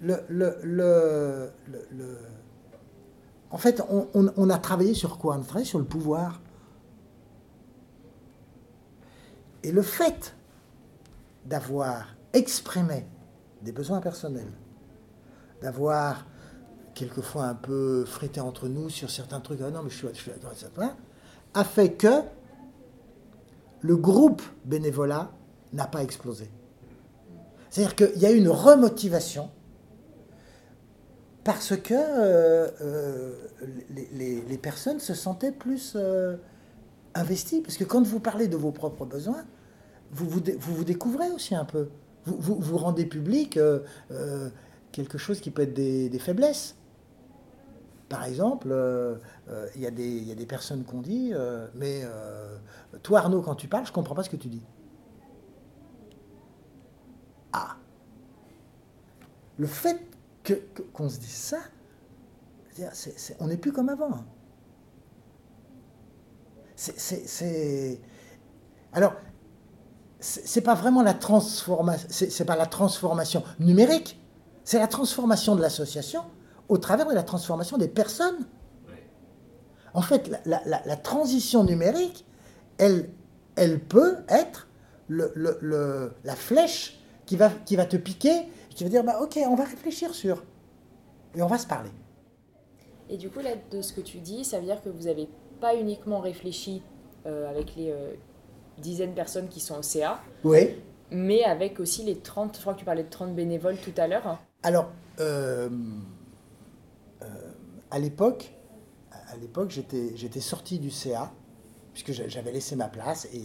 [0.01, 1.53] le, le
[3.55, 6.41] en fait, on, a travaillé sur quoi On a travaillé sur le pouvoir.
[9.63, 10.35] Et le fait
[11.47, 13.07] d'avoir exprimé
[13.63, 14.51] des besoins personnels,
[15.63, 16.27] d'avoir
[16.97, 20.33] quelquefois un peu frité entre nous sur certains trucs, ah non mais je suis,
[21.55, 22.23] a fait que
[23.83, 25.31] le groupe bénévolat
[25.73, 26.51] n'a pas explosé.
[27.71, 29.49] C'est-à-dire qu'il y a eu une remotivation
[31.45, 33.35] parce que euh, euh,
[33.91, 36.37] les, personnes se sentaient plus euh,
[37.15, 37.61] investies.
[37.61, 39.45] Parce que quand vous parlez de vos propres besoins,
[40.11, 41.91] vous vous, vous, découvrez aussi un peu.
[42.25, 43.59] Vous, vous, rendez public
[44.93, 46.77] quelque chose qui peut être des, faiblesses.
[48.09, 48.75] Par exemple,
[49.75, 51.33] il y, y, a des personnes qui ont dit
[51.75, 52.03] Mais
[53.03, 54.63] toi, Arnaud, quand tu parles, je ne comprends pas ce que tu dis.
[57.53, 57.77] Ah
[59.59, 60.14] Le fait
[60.93, 61.59] qu'on se dise ça,
[63.41, 64.25] on n'est plus comme avant.
[66.77, 68.01] C'est.
[68.93, 69.15] Alors,
[70.21, 74.21] c'est pas vraiment la transformation, c'est pas la transformation numérique,
[74.65, 76.23] c'est la transformation de l'association
[76.69, 78.47] au travers de la transformation des personnes.
[79.93, 82.27] En fait, la, transition numérique,
[82.79, 83.11] elle,
[83.55, 84.67] elle peut être
[85.09, 89.55] le, la flèche qui va, qui va te piquer qui veut dire, bah, ok, on
[89.55, 90.43] va réfléchir sur.
[91.35, 91.91] Et on va se parler.
[93.09, 95.29] Et du coup, là, de ce que tu dis, ça veut dire que vous n'avez
[95.61, 96.83] pas uniquement réfléchi
[97.27, 98.15] euh, avec les euh,
[98.79, 100.21] dizaines de personnes qui sont au CA.
[100.43, 100.71] Oui.
[101.11, 104.07] Mais avec aussi les 30, je crois que tu parlais de 30 bénévoles tout à
[104.07, 104.39] l'heure.
[104.63, 105.69] Alors, euh,
[107.91, 108.53] à l'époque,
[109.11, 111.33] à l'époque, j'étais, j'étais sorti du CA,
[111.93, 113.43] puisque j'avais laissé ma place, et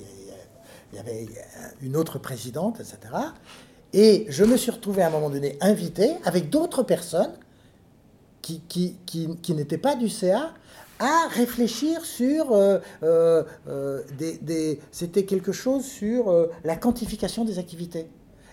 [0.91, 1.27] il y avait
[1.81, 2.97] une autre présidente, etc.
[3.93, 7.33] Et je me suis retrouvé à un moment donné invité avec d'autres personnes
[8.41, 10.53] qui, qui, qui, n'étaient pas du CA
[10.99, 18.07] à réfléchir sur euh, euh, euh, des, c'était quelque chose sur la quantification des activités.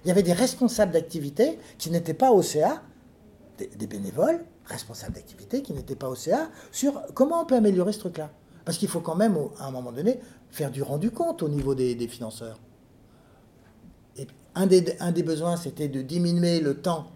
[0.04, 2.82] Il y avait des responsables d'activités qui n'étaient pas au CA,
[3.58, 8.00] des, bénévoles responsables d'activités qui n'étaient pas au CA, sur comment on peut améliorer ce
[8.00, 8.30] truc-là.
[8.64, 10.20] Parce qu'il faut quand même, à un moment donné,
[10.50, 12.58] faire du rendu compte au niveau des, des financeurs
[14.54, 17.06] un des, besoins, c'était de diminuer le temps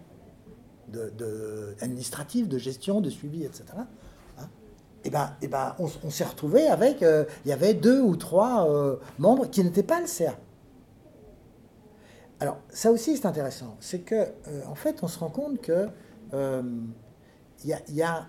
[1.79, 3.63] administratif, de gestion, de suivi, etc.
[3.77, 4.47] Hein.
[5.03, 8.69] et ben, et ben, on, s'est retrouvé avec, euh, il y avait deux ou trois
[8.69, 10.35] euh, membres qui n'étaient pas le CA.
[12.39, 13.77] Alors, ça aussi, c'est intéressant.
[13.79, 15.87] C'est que, euh, en fait, on se rend compte que
[17.63, 18.27] il y a,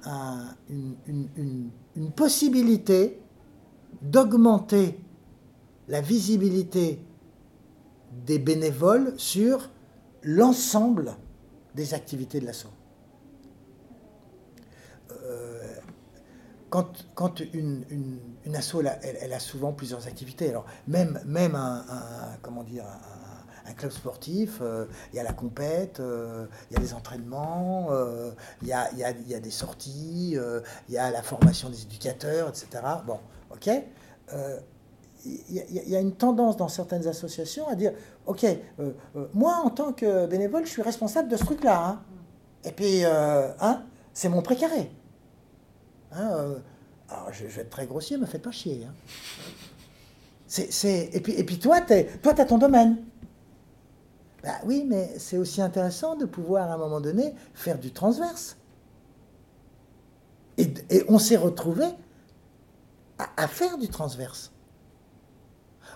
[0.68, 1.70] une,
[2.16, 3.20] possibilité
[4.02, 4.98] d'augmenter
[5.88, 7.00] la visibilité
[8.26, 9.70] des bénévoles sur
[10.22, 11.14] l'ensemble
[11.74, 12.68] des activités de l'assaut.
[15.24, 15.60] Euh,
[16.70, 18.18] quand, une, une,
[19.02, 20.48] elle, a- souvent plusieurs activités.
[20.48, 21.84] Alors, même, même un,
[22.40, 22.84] comment dire,
[23.66, 27.90] un, club sportif, euh, il y a la compète, euh, il y a les entraînements,
[28.62, 30.36] il y, a, y a- des sorties,
[30.88, 32.82] il y a la formation des éducateurs, etc.
[33.06, 33.18] Bon,
[33.50, 33.70] ok.
[35.24, 37.92] Il y, a- une tendance dans certaines associations à dire,
[38.26, 41.86] ok, euh, euh, moi en tant que bénévole, je suis responsable de ce truc-là.
[41.86, 42.02] hein.
[42.64, 44.90] Et puis, euh, hein, c'est mon précaré.
[46.12, 46.56] Hein,
[47.08, 48.86] alors, je, vais être très grossier, me faites pas chier.
[48.88, 48.94] hein.
[50.84, 52.98] Et, puis, toi, tu as ton domaine.
[54.42, 58.56] Bah oui, mais c'est aussi intéressant de pouvoir, à un moment donné, faire du transverse.
[60.58, 60.72] Et,
[61.08, 61.86] on s'est retrouvé
[63.36, 64.52] à faire du transverse.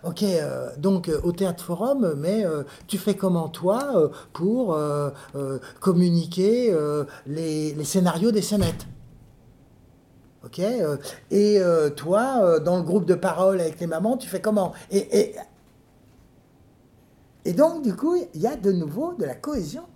[0.04, 4.78] Ok, euh, donc euh, au théâtre forum, mais euh, tu fais comment toi pour
[5.80, 6.74] communiquer
[7.26, 8.86] les, les scénarios des scénettes?
[10.44, 10.60] Ok
[11.30, 11.60] Et
[11.96, 14.72] toi, dans le groupe de parole avec les mamans, tu fais comment?
[14.90, 15.36] Et, et,
[17.44, 19.86] et donc, du coup, il y a de nouveau de la cohésion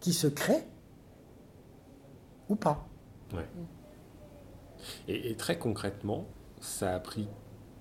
[0.00, 0.66] qui se crée
[2.48, 2.86] ou pas.
[3.32, 3.46] Ouais.
[5.06, 6.26] Et, et très concrètement,
[6.60, 7.28] ça a pris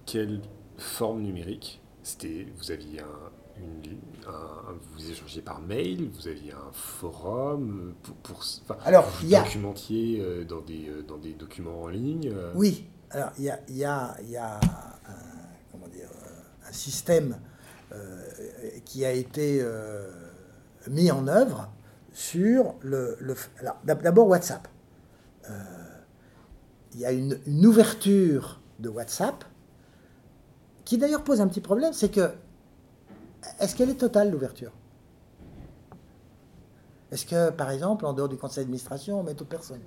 [0.05, 0.41] quelle
[0.79, 6.71] forme numérique C'était, vous aviez un, une, un- vous échangez par mail, vous aviez un
[6.71, 11.17] forum pour, pour enfin, Alors, vous il y a- documentiez euh, dans des euh, dans
[11.17, 12.31] des documents en ligne.
[12.33, 14.59] euh, Oui, alors il y a, il y a- il y a un,
[15.71, 17.37] comment dire, euh, un système
[17.91, 18.23] euh,
[18.85, 20.11] qui a été euh,
[20.87, 21.69] mis en œuvre
[22.13, 23.17] sur le...
[23.19, 23.35] le
[23.83, 24.67] d'abord WhatsApp.
[25.49, 25.53] Euh,
[26.93, 29.43] il y a une, une ouverture de WhatsApp
[30.89, 32.31] qui d'ailleurs pose un petit problème, c'est que
[33.59, 34.71] est-ce qu'elle est totale l'ouverture?
[37.11, 39.81] Est-ce que, par exemple, en dehors du conseil d'administration, on met toute personne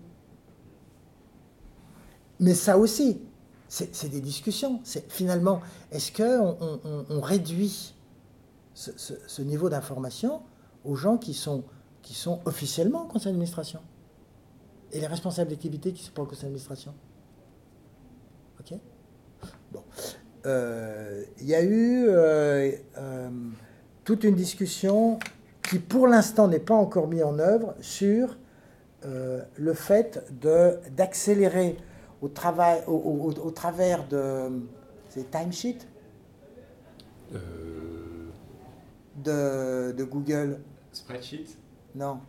[2.38, 3.20] mais ça aussi,
[3.68, 4.80] c'est des discussions.
[4.84, 7.94] C'est finalement, est-ce que on, réduit
[8.74, 10.42] ce, niveau d'information
[10.84, 11.64] aux gens qui sont,
[12.02, 13.80] qui sont officiellement au conseil d'administration?
[14.92, 16.94] Et les responsables d'activité qui sont pas au conseil d'administration?
[18.60, 18.78] Ok?
[19.72, 19.84] Bon.
[20.46, 23.28] Euh, Il y a eu euh, euh,
[24.04, 25.18] toute une discussion
[25.62, 28.36] qui, pour l'instant, n'est pas encore mise en œuvre sur
[29.04, 30.24] euh, le fait
[30.96, 31.76] d'accélérer
[32.20, 34.50] au, travail, au, au- au travers de
[35.08, 35.86] ces timesheets
[37.34, 37.38] euh,
[39.24, 40.58] de, de Google,
[40.92, 41.46] spreadsheet?
[41.94, 42.20] non,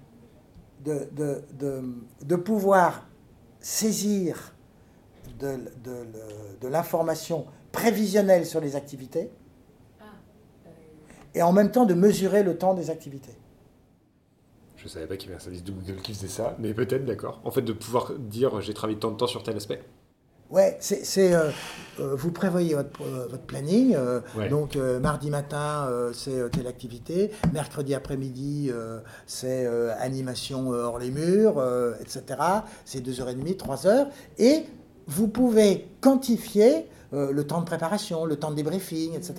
[0.84, 1.82] de, de, de,
[2.24, 3.08] de pouvoir
[3.60, 4.54] saisir
[5.40, 9.30] de l'information prévisionnelle sur les activités
[11.36, 13.36] et en même temps de mesurer le temps des activités.
[14.78, 17.06] Je savais pas qu'il y avait un service de Google qui faisait ça, mais peut-être,
[17.06, 17.42] d'accord.
[17.44, 19.82] En fait, de pouvoir dire j'ai travaillé tant de temps sur tel aspect.
[20.52, 21.50] Ouais, c'est, c'est, euh,
[22.00, 23.96] euh, vous prévoyez votre, euh, votre planning.
[23.96, 24.50] euh, Ouais.
[24.50, 27.32] Donc euh, mardi matin, euh, c'est euh, telle activité.
[27.54, 32.24] Mercredi après-midi, euh, c'est euh, animation euh, hors les murs, euh, etc.
[32.86, 34.10] C'est 2h30, 3h.
[34.38, 34.66] Et
[35.08, 39.36] vous pouvez quantifier euh, le temps de préparation, le temps de débriefing, etc.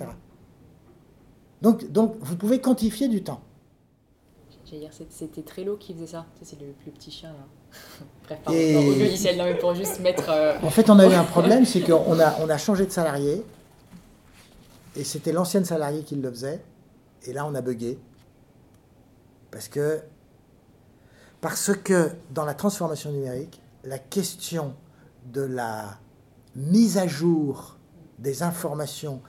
[1.61, 3.41] Donc, donc vous pouvez quantifier du temps.
[4.65, 6.25] J'allais dire, c'était Trello qui faisait ça.
[6.41, 7.45] C'est le, le petit chien, là.
[8.27, 10.29] Bref, pardon, Et- non, au logiciel, non, mais pour juste mettre...
[10.29, 12.91] euh, En fait, on a eu un problème, c'est qu'on a, on a changé de
[12.91, 13.43] salarié,
[14.95, 16.63] et c'était l'ancienne salariée qui le faisait,
[17.25, 17.99] et là, on a bugué.
[19.51, 20.01] Parce que,
[21.41, 24.73] parce que dans la transformation numérique, la question
[25.31, 25.99] de la
[26.55, 27.77] mise à jour
[28.19, 29.21] des informations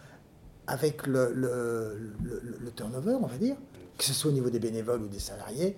[0.66, 3.56] avec le, le, le- turnover, on va dire,
[3.96, 5.76] que ce soit au niveau des bénévoles ou des salariés,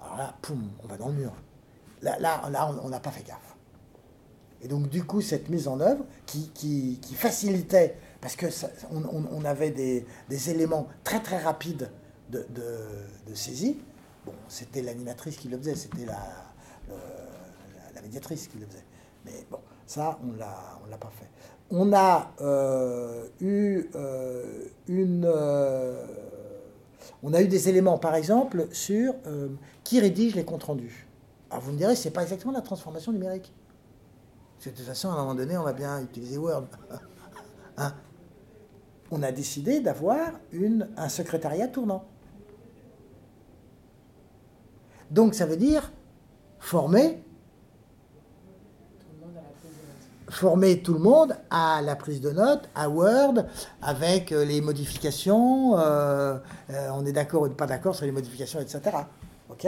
[0.00, 1.32] alors là, poum, on va dans le mur.
[2.02, 3.56] Là, là, là on- n'a pas fait gaffe.
[4.60, 8.46] Et donc, du coup, cette mise en œuvre qui, qui- qui facilitait, parce que
[8.90, 11.90] on, avait des, des éléments très très rapides
[12.30, 13.78] de, de- de saisie.
[14.26, 16.18] Bon, c'était l'animatrice qui le faisait, c'était la,
[16.88, 16.94] la,
[17.94, 18.84] la médiatrice qui le faisait.
[19.26, 21.28] Mais bon, ça, on on l'a pas fait.
[21.70, 26.04] On a euh, eu euh, une, euh,
[27.22, 29.14] on a eu des éléments, par exemple, sur
[29.82, 31.06] qui rédige les comptes rendus.
[31.50, 33.52] Alors vous me direz, c'est pas exactement la transformation numérique.
[34.56, 36.66] Parce que de toute façon, à un moment donné, on va bien utiliser Word.
[37.76, 37.92] Hein?
[39.10, 40.30] On a décidé d'avoir
[40.96, 42.04] un secrétariat tournant.
[45.10, 45.92] Donc ça veut dire
[46.60, 47.22] former,
[49.00, 50.13] Tout le monde à la prise de notes.
[50.28, 53.44] Former tout le monde à la prise de notes, à Word,
[53.82, 55.78] avec euh, les modifications.
[55.78, 56.38] euh,
[56.70, 58.80] euh, on est d'accord ou pas d'accord sur les modifications, etc.
[59.50, 59.66] Ok?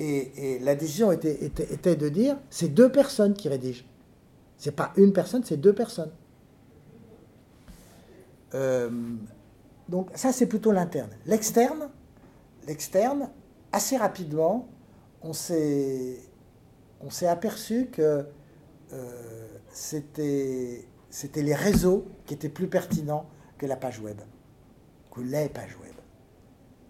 [0.00, 3.84] Et, et la décision était, était, était de dire c'est deux personnes qui rédigent.
[4.56, 6.10] C'est pas une personne, c'est deux personnes.
[9.88, 11.10] Donc ça, c'est plutôt l'interne.
[11.26, 11.88] L'externe,
[12.66, 13.28] l'externe,
[13.72, 14.68] assez rapidement,
[15.22, 16.18] on s'est,
[17.22, 18.26] aperçu que
[19.70, 23.28] c'était, c'était les réseaux qui étaient plus pertinents
[23.58, 24.20] que la page web,
[25.10, 25.94] que les pages web,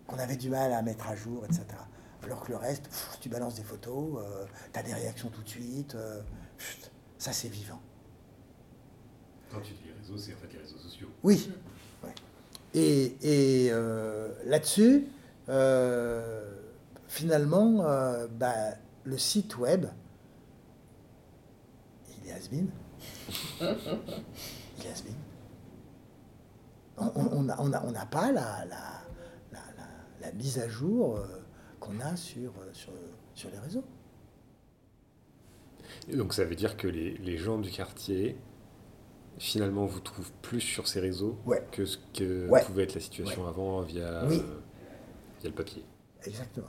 [0.07, 1.65] qu'on avait du mal à mettre à jour, etc.
[2.23, 4.19] Alors que le reste, pff, tu balances des photos,
[4.73, 6.21] tu as des réactions tout de suite, euh,
[7.19, 7.81] ça c'est vivant.
[9.51, 11.09] Quand tu dis les réseaux, c'est en fait les réseaux sociaux.
[11.23, 11.51] Oui.
[12.05, 12.15] Ouais.
[12.75, 15.07] Et, et, euh, là-dessus,
[15.49, 16.55] euh,
[17.09, 18.55] finalement, euh, bah,
[19.05, 19.87] le site web,
[22.29, 22.69] est has-been.
[27.01, 29.61] On n'a on a, on a pas la, la,
[30.21, 31.27] la, mise à jour euh,
[31.79, 32.93] qu'on a sur, euh, sur,
[33.35, 33.85] sur les réseaux.
[36.09, 38.37] Et donc ça veut dire que les, les gens du quartier,
[39.39, 41.65] finalement, vous trouvent plus sur ces réseaux Ouais.
[41.71, 42.65] que ce que Ouais.
[42.65, 44.41] pouvait être la situation avant via, Oui.
[44.45, 44.59] euh,
[45.41, 45.85] via le papier.
[46.25, 46.67] Exactement.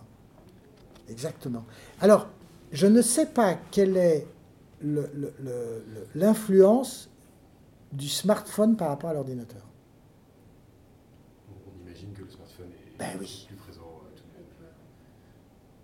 [1.10, 1.66] Exactement.
[2.01, 2.28] Alors,
[2.72, 4.28] je ne sais pas quelle est
[6.15, 7.09] l'influence
[7.91, 9.63] du smartphone par rapport à l'ordinateur.
[11.49, 13.45] On imagine que le smartphone est Ben oui.
[13.47, 14.23] plus présent euh, tout.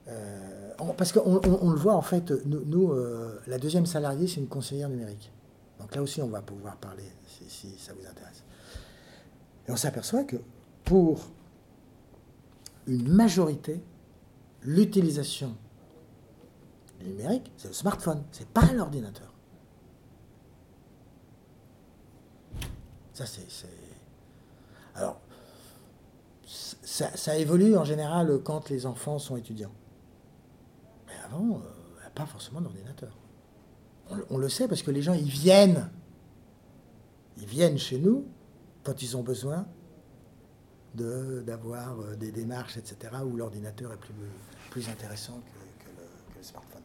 [0.08, 3.86] Euh, on- parce qu'on on- on le voit, en fait, nous, nous, euh, la deuxième
[3.86, 5.32] salariée, c'est une conseillère numérique.
[5.80, 8.44] Donc là aussi, on va pouvoir parler, si, si ça vous intéresse.
[9.68, 10.38] Et on s'aperçoit que
[10.84, 11.28] pour
[12.88, 13.82] une majorité,
[14.62, 15.56] l'utilisation
[17.06, 19.32] numérique, c'est le smartphone, c'est pas l'ordinateur.
[23.14, 23.46] Ça, c'est...
[24.96, 25.20] Alors,
[26.46, 29.72] ça, évolue en général quand les enfants sont étudiants.
[31.08, 33.16] Mais avant, euh, pas forcément d'ordinateur.
[34.30, 35.90] On, le- sait parce que les gens, ils viennent.
[37.38, 38.26] Ils viennent chez nous
[38.84, 39.66] quand ils ont besoin
[40.94, 44.14] d'avoir euh, des démarches, etc., où l'ordinateur est plus,
[44.72, 46.82] plus intéressant que, que le, que le smartphone.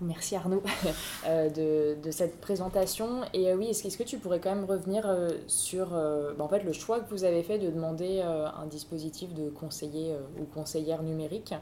[0.00, 0.62] Merci Arnaud
[1.26, 3.22] euh, de, de cette présentation.
[3.32, 6.34] Et euh, oui, est-ce que, est-ce que tu pourrais quand même revenir euh, sur bah,
[6.44, 10.44] en fait, le choix que vous avez fait de demander un dispositif de conseiller ou
[10.44, 11.54] conseillère numérique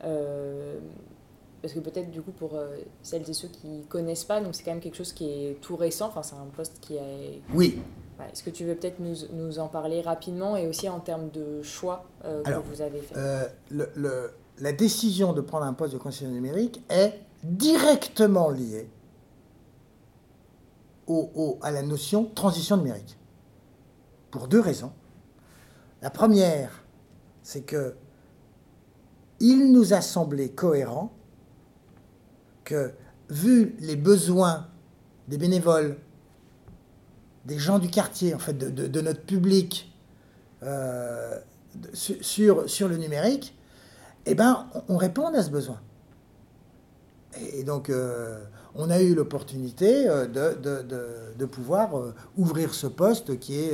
[0.00, 4.64] Parce que peut-être du coup pour euh, celles et ceux qui connaissent pas, donc c'est
[4.64, 7.40] quand même quelque chose qui est tout récent, enfin c'est un poste qui est...
[7.54, 7.80] Oui,
[8.18, 11.30] Ouais, Est-ce que tu veux peut-être nous, nous en parler rapidement et aussi en termes
[11.30, 13.14] de choix euh, que vous avez fait?
[13.16, 18.88] euh, le- le- la décision de prendre un poste de conseiller numérique est directement liée
[21.06, 23.18] au- à la notion transition numérique.
[24.30, 24.92] Pour deux raisons.
[26.00, 26.84] La première,
[27.42, 27.94] c'est que
[29.40, 31.12] il nous a semblé cohérent
[32.64, 32.92] que,
[33.28, 34.68] vu les besoins
[35.28, 35.98] des bénévoles,
[37.44, 39.92] des gens du quartier, en fait, de, de- notre public,
[40.62, 41.40] euh,
[41.92, 43.56] sur le numérique,
[44.26, 45.80] eh ben, on, on répond à ce besoin.
[47.40, 48.42] Et, donc, euh,
[48.74, 50.82] on a eu l'opportunité euh, de, de-
[51.38, 53.72] de- pouvoir euh, ouvrir ce poste qui est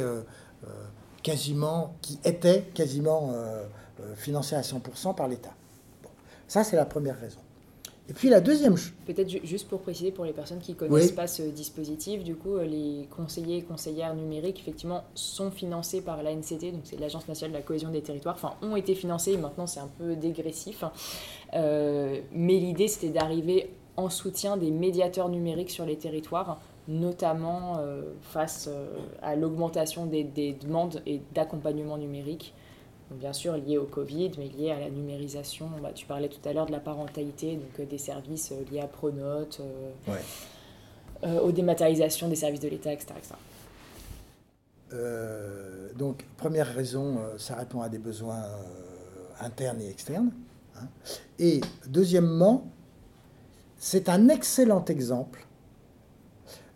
[1.22, 3.32] quasiment, qui était quasiment
[4.16, 5.52] financé à 100% par l'État.
[6.47, 7.39] Ça, c'est la première raison.
[8.10, 10.76] Et puis la deuxième chose, Peut-être ju- juste pour préciser pour les personnes qui ne
[10.76, 11.12] connaissent Oui.
[11.14, 16.22] pas ce dispositif, du coup, euh, les conseillers et conseillères numériques, effectivement, sont financés par
[16.22, 19.66] l'ANCT, donc c'est l'Agence nationale de la cohésion des territoires, enfin, ont été financés, maintenant
[19.66, 20.85] c'est un peu dégressif.
[21.55, 28.02] Euh, mais l'idée, c'était d'arriver en soutien des médiateurs numériques sur les territoires, notamment euh,
[28.22, 28.70] face
[29.22, 32.55] à l'augmentation des, des demandes et d'accompagnement numérique.
[33.10, 35.68] Bien sûr lié au Covid, mais lié à la numérisation.
[35.82, 38.80] Bah, tu parlais tout à l'heure de la parentalité, donc euh, des services euh, liés
[38.80, 41.40] à Pronote, euh, Ouais.
[41.40, 43.14] aux dématérialisations des services de l'État, etc.
[43.16, 43.35] etc.
[45.97, 48.44] Donc, première raison, ça répond à des besoins
[49.40, 50.30] internes et externes.
[50.76, 50.86] hein.
[51.40, 52.68] Et deuxièmement,
[53.78, 55.44] c'est un excellent exemple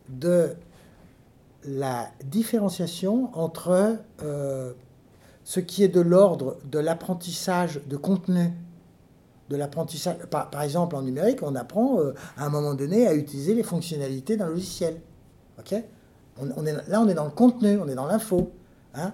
[0.09, 0.55] de
[1.65, 3.97] la différenciation entre
[5.45, 8.53] ce qui est de l'ordre de l'apprentissage de contenu,
[9.49, 10.17] de l'apprentissage.
[10.31, 14.37] Par, exemple, en numérique, on apprend euh, à un moment donné à utiliser les fonctionnalités
[14.37, 15.01] d'un logiciel.
[15.59, 15.73] ok?
[15.73, 18.53] Là, on est dans le contenu, on est dans l'info.
[18.95, 19.13] hein.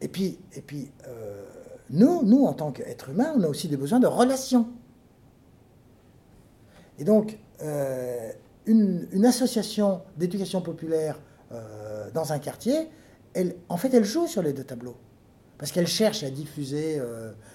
[0.00, 1.44] et puis, et puis euh,
[1.90, 4.68] nous, nous, en tant qu'êtres humains, on a aussi des besoins de relations.
[6.98, 7.38] Et donc,
[8.66, 11.18] une, association d'éducation populaire
[12.12, 12.88] dans un quartier,
[13.34, 14.96] elle, en fait, elle joue sur les deux tableaux.
[15.58, 17.02] Parce qu'elle cherche à diffuser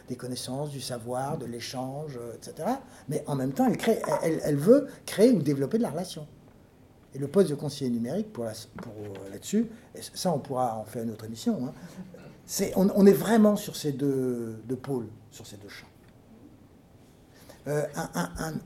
[0.09, 2.67] des connaissances, du savoir, de l'échange, etc.
[3.07, 6.27] Mais en même temps, elle, crée, elle, veut créer ou développer de la relation.
[7.15, 9.67] Et le poste de conseiller numérique, pour, là-dessus,
[10.13, 11.73] ça on pourra en faire une autre émission, hein,
[12.75, 15.87] on, est vraiment sur ces deux, pôles, sur ces deux champs.
[17.67, 17.85] Euh,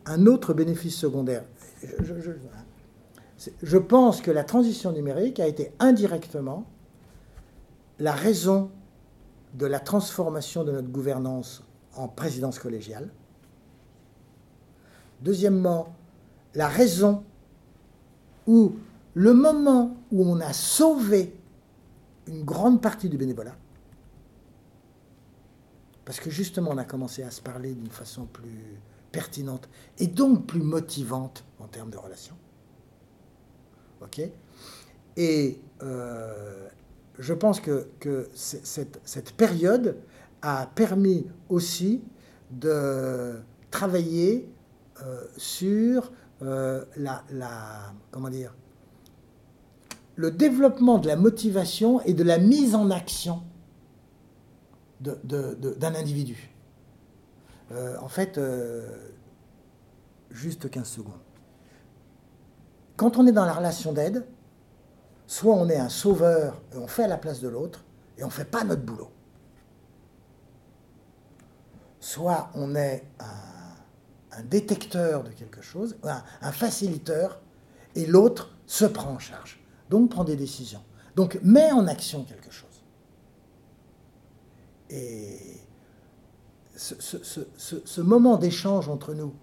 [0.06, 1.44] un, autre bénéfice secondaire,
[3.62, 6.66] je, pense que la transition numérique a été indirectement
[8.00, 8.72] la raison
[9.54, 11.64] de la transformation de notre gouvernance
[11.96, 13.10] en présidence collégiale.
[15.22, 15.96] Deuxièmement,
[16.54, 17.24] la raison
[18.46, 18.76] où
[19.14, 21.34] le moment où on a sauvé
[22.28, 23.56] une grande partie du bénévolat,
[26.06, 28.80] parce que justement, on a commencé à se parler d'une façon plus
[29.12, 29.68] pertinente
[29.98, 32.38] et donc plus motivante en termes de relations.
[34.02, 34.22] OK?
[35.18, 36.70] Et euh,
[37.20, 37.90] je pense que,
[38.34, 39.98] cette, période
[40.42, 42.02] a permis aussi
[42.52, 43.40] de
[43.72, 44.50] travailler
[45.04, 46.12] euh, sur
[46.42, 47.24] euh, la,
[48.12, 48.56] comment dire,
[50.16, 53.42] le développement de la motivation et de la mise en action
[55.00, 56.52] d'un individu.
[57.72, 58.40] Euh, en fait,
[60.32, 61.14] juste 15 secondes.
[62.96, 64.26] Quand on est dans la relation d'aide,
[65.28, 67.86] soit on est un sauveur et on fait à la place de l'autre
[68.18, 69.12] et on ne fait pas notre boulot.
[72.00, 77.42] Soit on est un, détecteur de quelque chose, un, un faciliteur,
[77.96, 79.60] et l'autre se prend en charge.
[79.90, 80.84] Donc prend des décisions.
[81.16, 82.84] Donc met en action quelque chose.
[84.90, 85.58] Et
[86.78, 89.34] ce, moment d'échange entre nous,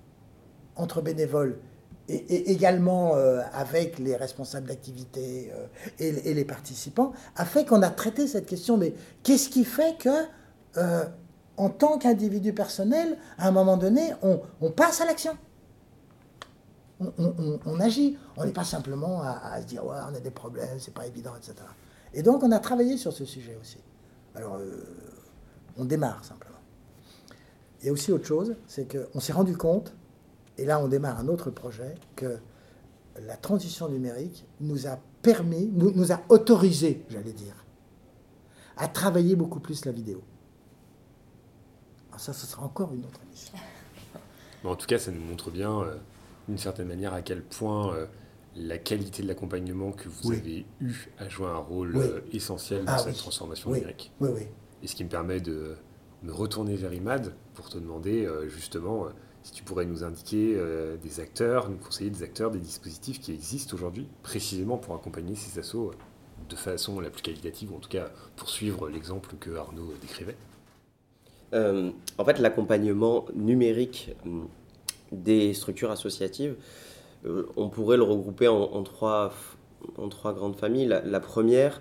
[0.76, 1.58] entre bénévoles,
[2.08, 5.66] et, également euh, avec les responsables d'activité euh,
[5.98, 10.24] et, les participants, a fait qu'on a traité cette question, mais qu'est-ce qui fait que,
[10.76, 11.04] euh,
[11.56, 15.36] en tant qu'individu personnel, à un moment donné, on, passe à l'action
[17.00, 18.16] on, agit.
[18.36, 21.32] On n'est pas simplement à, se dire, ouais, on a des problèmes, c'est pas évident,
[21.36, 21.54] etc.
[22.12, 23.78] Et donc, on a travaillé sur ce sujet aussi.
[24.34, 24.58] Alors,
[25.76, 26.58] on démarre simplement.
[27.80, 29.92] Il y a aussi autre chose, c'est qu'on s'est rendu compte,
[30.58, 32.38] et là on démarre un autre projet, que
[33.20, 37.64] la transition numérique nous a permis, nous, a autorisé, j'allais dire,
[38.76, 40.22] à travailler beaucoup plus la vidéo.
[42.08, 43.54] Alors ça, ce sera encore une autre émission.
[44.64, 45.96] en tout cas, ça nous montre bien, euh,
[46.48, 48.06] d'une certaine manière, à quel point euh,
[48.56, 52.92] la qualité de l'accompagnement que vous avez eu a joué un rôle euh, essentiel dans
[52.92, 54.12] ah cette transformation numérique.
[54.20, 54.42] Oui, oui.
[54.82, 55.76] Et ce qui me permet de
[56.22, 59.10] me retourner vers Imad pour te demander euh, justement euh,
[59.44, 63.32] si tu pourrais nous indiquer euh, des acteurs, nous conseiller des acteurs, des dispositifs qui
[63.32, 65.92] existent aujourd'hui précisément pour accompagner ces assos
[66.48, 70.36] de façon la plus qualitative, ou en tout cas pour suivre l'exemple que Arnaud décrivait.
[71.52, 74.48] en fait, l'accompagnement numérique hum,
[75.12, 76.56] des structures associatives,
[77.56, 79.32] on pourrait le regrouper en, trois,
[79.96, 80.88] en trois grandes familles.
[80.88, 81.80] la première,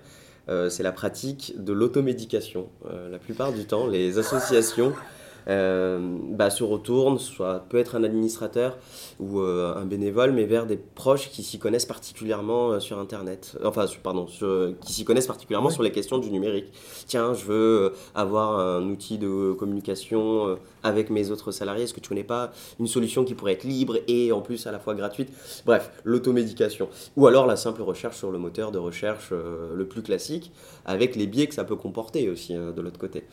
[0.49, 2.69] euh, c'est la pratique de l'automédication.
[2.85, 8.03] Euh, la plupart du temps, les associations euh, bah, se retournent, soit peut être un
[8.03, 8.77] administrateur
[9.19, 14.25] ou un bénévole, mais vers des proches qui s'y connaissent particulièrement sur Internet, enfin, pardon,
[14.25, 16.71] qui s'y connaissent particulièrement sur les questions du numérique.
[17.07, 21.83] Tiens, je veux avoir un outil de communication avec mes autres salariés.
[21.83, 24.71] Est-ce que tu connais pas une solution qui pourrait être libre et en plus à
[24.71, 25.29] la fois gratuite?
[25.65, 26.89] Bref, l'automédication.
[27.15, 30.51] Ou alors la simple recherche sur le moteur de recherche le plus classique,
[30.85, 33.23] avec les biais que ça peut comporter aussi de l'autre côté.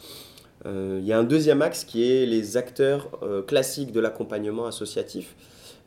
[0.66, 4.66] Euh, il y a un deuxième axe qui est les acteurs euh, classiques de l'accompagnement
[4.66, 5.34] associatif.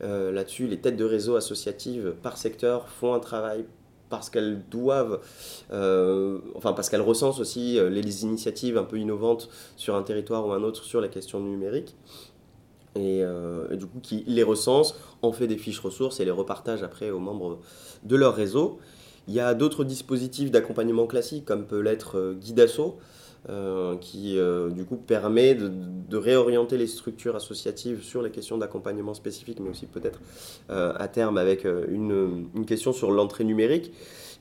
[0.02, 3.64] Euh, là-dessus, les têtes de réseau associatives par secteur font un travail
[4.10, 5.20] parce qu'elles doivent,
[6.54, 10.62] enfin parce qu'elles recensent aussi les initiatives un peu innovantes sur un territoire ou un
[10.62, 11.96] autre sur la question numérique.
[12.94, 13.24] Et,
[13.72, 17.18] du coup, qui les recense, en fait des fiches ressources et les repartage après aux
[17.18, 17.58] membres
[18.04, 18.78] de leur réseau.
[19.26, 22.98] Il y a d'autres dispositifs d'accompagnement classiques, comme peut l'être Guidasso,
[23.50, 29.12] euh, qui euh, du coup permet de, réorienter les structures associatives sur les questions d'accompagnement
[29.12, 30.20] spécifique, mais aussi peut-être
[30.70, 33.92] euh, à terme avec une, une, question sur l'entrée numérique.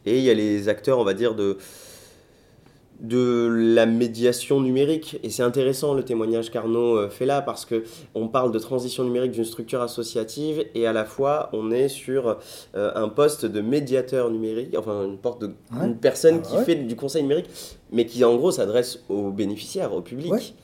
[0.05, 1.57] Et il y a les acteurs, on va dire, de,
[3.03, 5.19] de la médiation numérique.
[5.23, 7.83] Et c'est intéressant le témoignage qu'Arnaud euh, fait là parce que
[8.15, 12.37] on parle de transition numérique d'une structure associative et à la fois on est sur
[12.75, 15.51] euh, un poste de médiateur numérique, enfin une, porte de,
[15.83, 17.49] une personne ah qui fait du conseil numérique,
[17.91, 20.55] mais qui en gros s'adresse aux bénéficiaires, au public.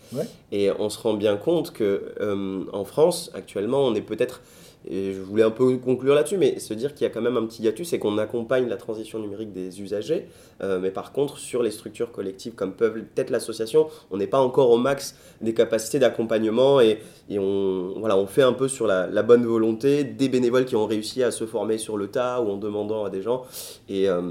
[0.52, 4.42] Et on se rend bien compte que euh, en France actuellement on est peut-être
[4.90, 7.38] et je voulais un peu conclure là-dessus, mais se dire qu'il y a quand même
[7.38, 10.28] un petit hiatus, c'est qu'on accompagne la transition numérique des usagers,
[10.62, 14.40] euh, mais par contre, sur les structures collectives comme peuvent peut-être l'association, on n'est pas
[14.40, 17.00] encore au max des capacités d'accompagnement et,
[17.38, 21.22] on, voilà, on fait un peu sur la, bonne volonté des bénévoles qui ont réussi
[21.22, 23.44] à se former sur le tas ou en demandant à des gens.
[23.90, 24.22] Et, euh,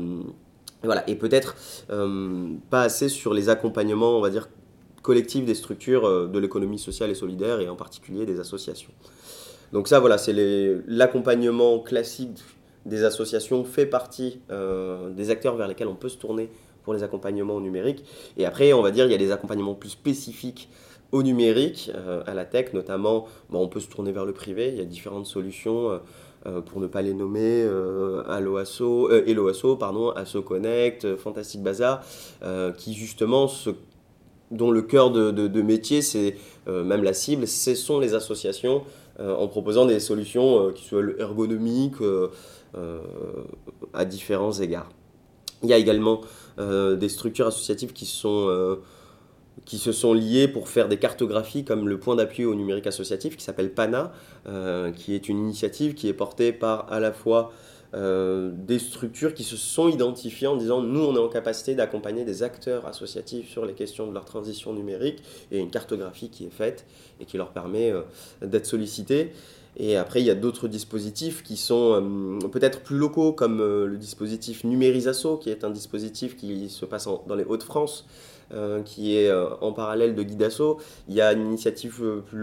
[0.83, 1.55] voilà, et peut-être
[1.91, 4.49] euh, pas assez sur les accompagnements, on va dire,
[5.03, 8.91] collectifs des structures de l'économie sociale et solidaire et en particulier des associations.
[9.73, 10.35] Donc ça, voilà, c'est
[10.87, 12.39] l'accompagnement classique
[12.87, 16.49] des associations fait partie euh, des acteurs vers lesquels on peut se tourner
[16.85, 18.05] pour les accompagnements numériques.
[18.39, 20.71] Et après, on va dire, il y a des accompagnements plus spécifiques
[21.13, 23.27] au numérique, euh, à la tech notamment.
[23.51, 24.69] on peut se tourner vers le privé.
[24.69, 26.01] Il y a différentes solutions.
[26.47, 28.23] Euh, pour ne pas les nommer, euh,
[28.57, 32.05] Asso, Hello pardon, Asso Connect, Fantastic Bazaar,
[32.77, 33.51] qui justement
[34.51, 36.37] dont le cœur de, de métier, c'est
[36.67, 41.03] même la cible, ce sont les associations euh, en proposant des solutions euh, qui soient
[41.19, 42.29] ergonomiques euh,
[43.95, 44.89] à différents égards.
[45.63, 46.21] Il y a également
[46.59, 52.45] des structures associatives qui se sont liées pour faire des cartographies comme le point d'appui
[52.45, 54.13] au numérique associatif qui s'appelle PANA,
[54.97, 57.51] qui est une initiative qui est portée par à la fois
[57.95, 62.25] euh, des structures qui se sont identifiées en disant nous on est en capacité d'accompagner
[62.25, 66.51] des acteurs associatifs sur les questions de leur transition numérique et une cartographie qui est
[66.51, 66.85] faite
[67.19, 68.03] et qui leur permet euh,
[68.43, 69.33] d'être sollicités.
[69.81, 71.93] Et après, il y a d'autres dispositifs qui sont
[72.43, 77.09] euh, peut-être plus locaux, comme le dispositif Numérisasso, qui est un dispositif qui se passe
[77.27, 78.07] dans les Hauts-de-France,
[78.85, 80.79] qui est euh, en parallèle de Guidasso.
[81.09, 82.43] Il y a plus,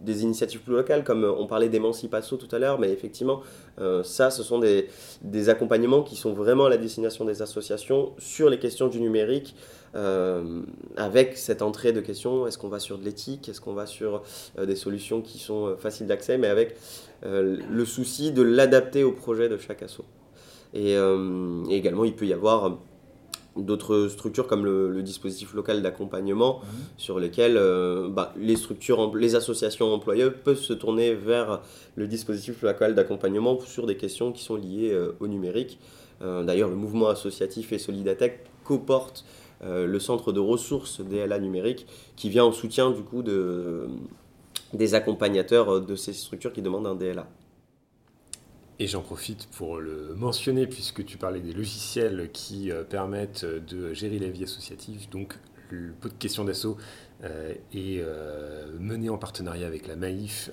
[0.00, 3.40] des initiatives plus locales, comme on parlait d'Emancipasso tout à l'heure, mais effectivement,
[3.80, 4.88] euh, ça, ce sont des,
[5.48, 9.54] accompagnements qui sont vraiment à la destination des associations sur les questions du numérique.
[10.96, 14.22] avec cette entrée de questions, est-ce qu'on va sur de l'éthique, est-ce qu'on va sur
[14.56, 16.76] des solutions qui sont faciles d'accès, mais avec
[17.22, 20.02] le souci de l'adapter au projet de chaque asso.
[20.72, 22.78] Et, et, également, il peut y avoir
[23.56, 26.80] d'autres structures comme le, dispositif local d'accompagnement mhm.
[26.96, 31.60] sur lesquels euh, bah, les structures, les associations employeurs peuvent se tourner vers
[31.96, 35.78] le dispositif local d'accompagnement sur des questions qui sont liées euh, au numérique.
[36.22, 39.24] Euh, d'ailleurs, le mouvement associatif et Solidatech coporte
[39.64, 43.86] le centre de ressources DLA numérique qui vient en soutien du coup de,
[44.72, 47.28] des accompagnateurs de ces structures qui demandent un DLA.
[48.78, 53.92] Et j'en profite pour le mentionner puisque tu parlais des logiciels qui euh, permettent de
[53.92, 55.08] gérer la vie associative.
[55.10, 55.34] Donc
[55.70, 56.76] le pot de questions d'assaut
[57.22, 60.50] euh, est euh, mené en partenariat avec la Maïf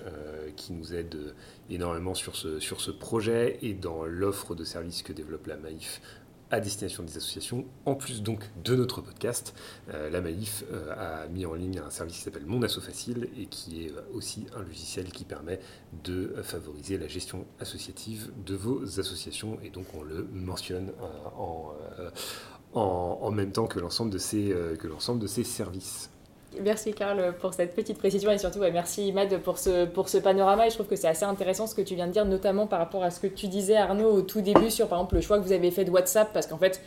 [0.56, 1.34] qui nous aide
[1.70, 6.00] énormément sur ce, sur ce projet et dans l'offre de services que développe la Maïf
[6.50, 7.64] à destination des associations.
[7.86, 9.54] En plus donc de notre podcast,
[9.92, 13.28] euh, la Maïf euh, a mis en ligne un service qui s'appelle Mon Asso Facile
[13.38, 15.60] et qui est euh, aussi un logiciel qui permet
[16.04, 20.92] de favoriser la gestion associative de vos associations et donc on le mentionne
[21.36, 21.72] en,
[22.74, 26.10] en, même temps que l'ensemble de, ces, que l'ensemble de ces services.
[26.58, 30.66] Merci Karl pour cette petite précision et surtout merci Imad pour ce, pour ce panorama.
[30.66, 32.80] Et je trouve que c'est assez intéressant ce que tu viens de dire notamment par
[32.80, 35.38] rapport à ce que tu disais Arnaud au tout début sur par exemple le choix
[35.38, 36.82] que vous avez fait de WhatsApp parce qu'en fait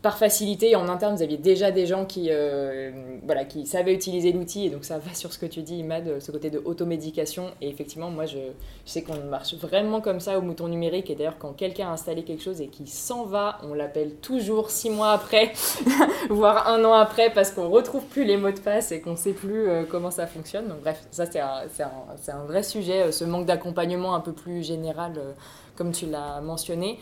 [0.00, 2.92] par facilité, en interne, vous aviez déjà des gens qui, euh,
[3.24, 6.20] voilà, qui savaient utiliser l'outil, et donc ça va sur ce que tu dis, Imad,
[6.20, 7.46] ce côté de automédication.
[7.60, 8.38] Et effectivement, moi, je,
[8.84, 12.22] sais qu'on marche vraiment comme ça au mouton numérique, et d'ailleurs, quand quelqu'un a installé
[12.22, 15.52] quelque chose et qui s'en va, on l'appelle toujours six mois après,
[16.30, 19.32] voire un an après, parce qu'on retrouve plus les mots de passe et qu'on sait
[19.32, 20.68] plus euh, comment ça fonctionne.
[20.68, 24.32] Donc bref, ça c'est un, un, un, vrai sujet, euh, ce manque d'accompagnement un peu
[24.32, 25.14] plus général,
[25.74, 26.98] comme tu l'as mentionné.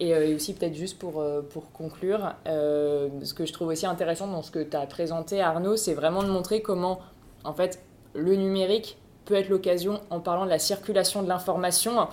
[0.00, 3.86] Euh, et aussi peut-être juste pour, euh, pour conclure, euh, ce que je trouve aussi
[3.86, 7.00] intéressant dans ce que tu as présenté Arnaud, c'est vraiment de montrer comment
[7.44, 7.82] en fait
[8.14, 12.08] le numérique peut être l'occasion, en parlant de la circulation de l'information,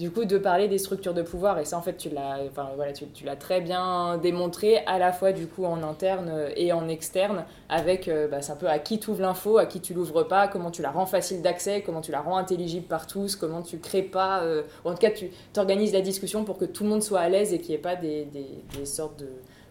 [0.00, 1.58] du coup de parler des structures de pouvoir.
[1.58, 4.98] Et ça en fait tu l'as enfin, voilà, tu, tu l'as très bien démontré à
[4.98, 8.68] la fois du coup en interne et en externe avec euh, bah, c'est un peu
[8.68, 11.42] à qui tu ouvres l'info à qui tu l'ouvres pas comment tu la rends facile
[11.42, 14.92] d'accès comment tu la rends intelligible par tous comment tu crées pas euh, ou en
[14.92, 17.58] tout cas tu organises la discussion pour que tout le monde soit à l'aise et
[17.58, 18.46] qu'il n'y ait pas des, des,
[18.78, 19.28] des, sortes de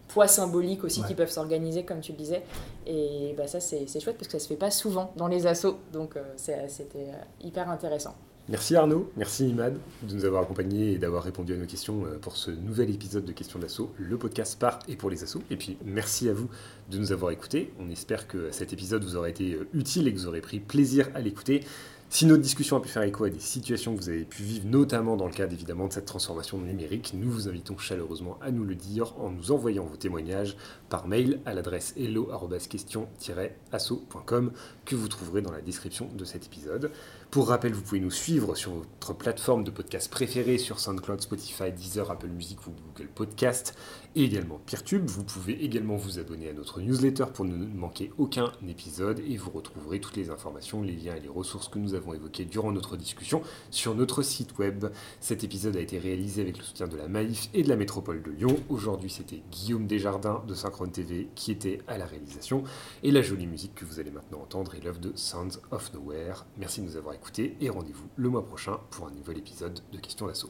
[0.08, 2.44] poids symboliques aussi qui peuvent s'organiser comme tu le disais.
[2.86, 5.78] Et bah, ça c'est, chouette parce que ça se fait pas souvent dans les assos.
[5.92, 7.12] Donc euh, c'était
[7.42, 8.16] hyper intéressant
[8.50, 12.18] Merci Arnaud, merci Imad de nous avoir accompagnés et d'avoir répondu à nos questions euh,
[12.18, 15.44] pour ce nouvel épisode de Questions d'Assaut, le podcast par et pour les assos.
[15.52, 16.50] Et puis merci à vous
[16.90, 17.72] de nous avoir écoutés.
[17.80, 20.60] On espère que cet épisode vous aura été euh, utile et que vous aurez pris
[20.60, 21.64] plaisir à l'écouter.
[22.12, 24.66] Si notre discussion a pu faire écho à des situations que vous avez pu vivre,
[24.68, 28.64] notamment dans le cadre évidemment de cette transformation numérique, nous vous invitons chaleureusement à nous
[28.64, 30.58] le dire en nous envoyant vos témoignages
[30.90, 34.52] par mail à l'adresse hello-question-asso.com
[34.86, 36.90] que vous trouverez dans la description de cet épisode.
[37.32, 41.72] Pour rappel, vous pouvez nous suivre sur votre plateforme de podcast préférée sur SoundCloud, Spotify,
[41.72, 43.78] Deezer, Apple Music ou Google Podcast
[44.16, 45.06] et également Peertube.
[45.06, 49.52] Vous pouvez également vous abonner à notre newsletter pour ne manquer aucun épisode et vous
[49.52, 52.98] retrouverez toutes les informations, les liens et les ressources que nous avons évoquées durant notre
[52.98, 54.88] discussion sur notre site web.
[55.20, 58.24] Cet épisode a été réalisé avec le soutien de la Maïf et de la métropole
[58.24, 58.56] de Lyon.
[58.70, 62.64] Aujourd'hui, c'était Guillaume Desjardins de Synchrone TV qui était à la réalisation
[63.04, 66.48] et la jolie musique que vous allez maintenant entendre est l'œuvre de Sounds of Nowhere.
[66.58, 67.19] Merci de nous avoir écoutés
[67.62, 70.50] et rendez-vous le mois prochain pour un nouvel épisode de Questions d'assaut.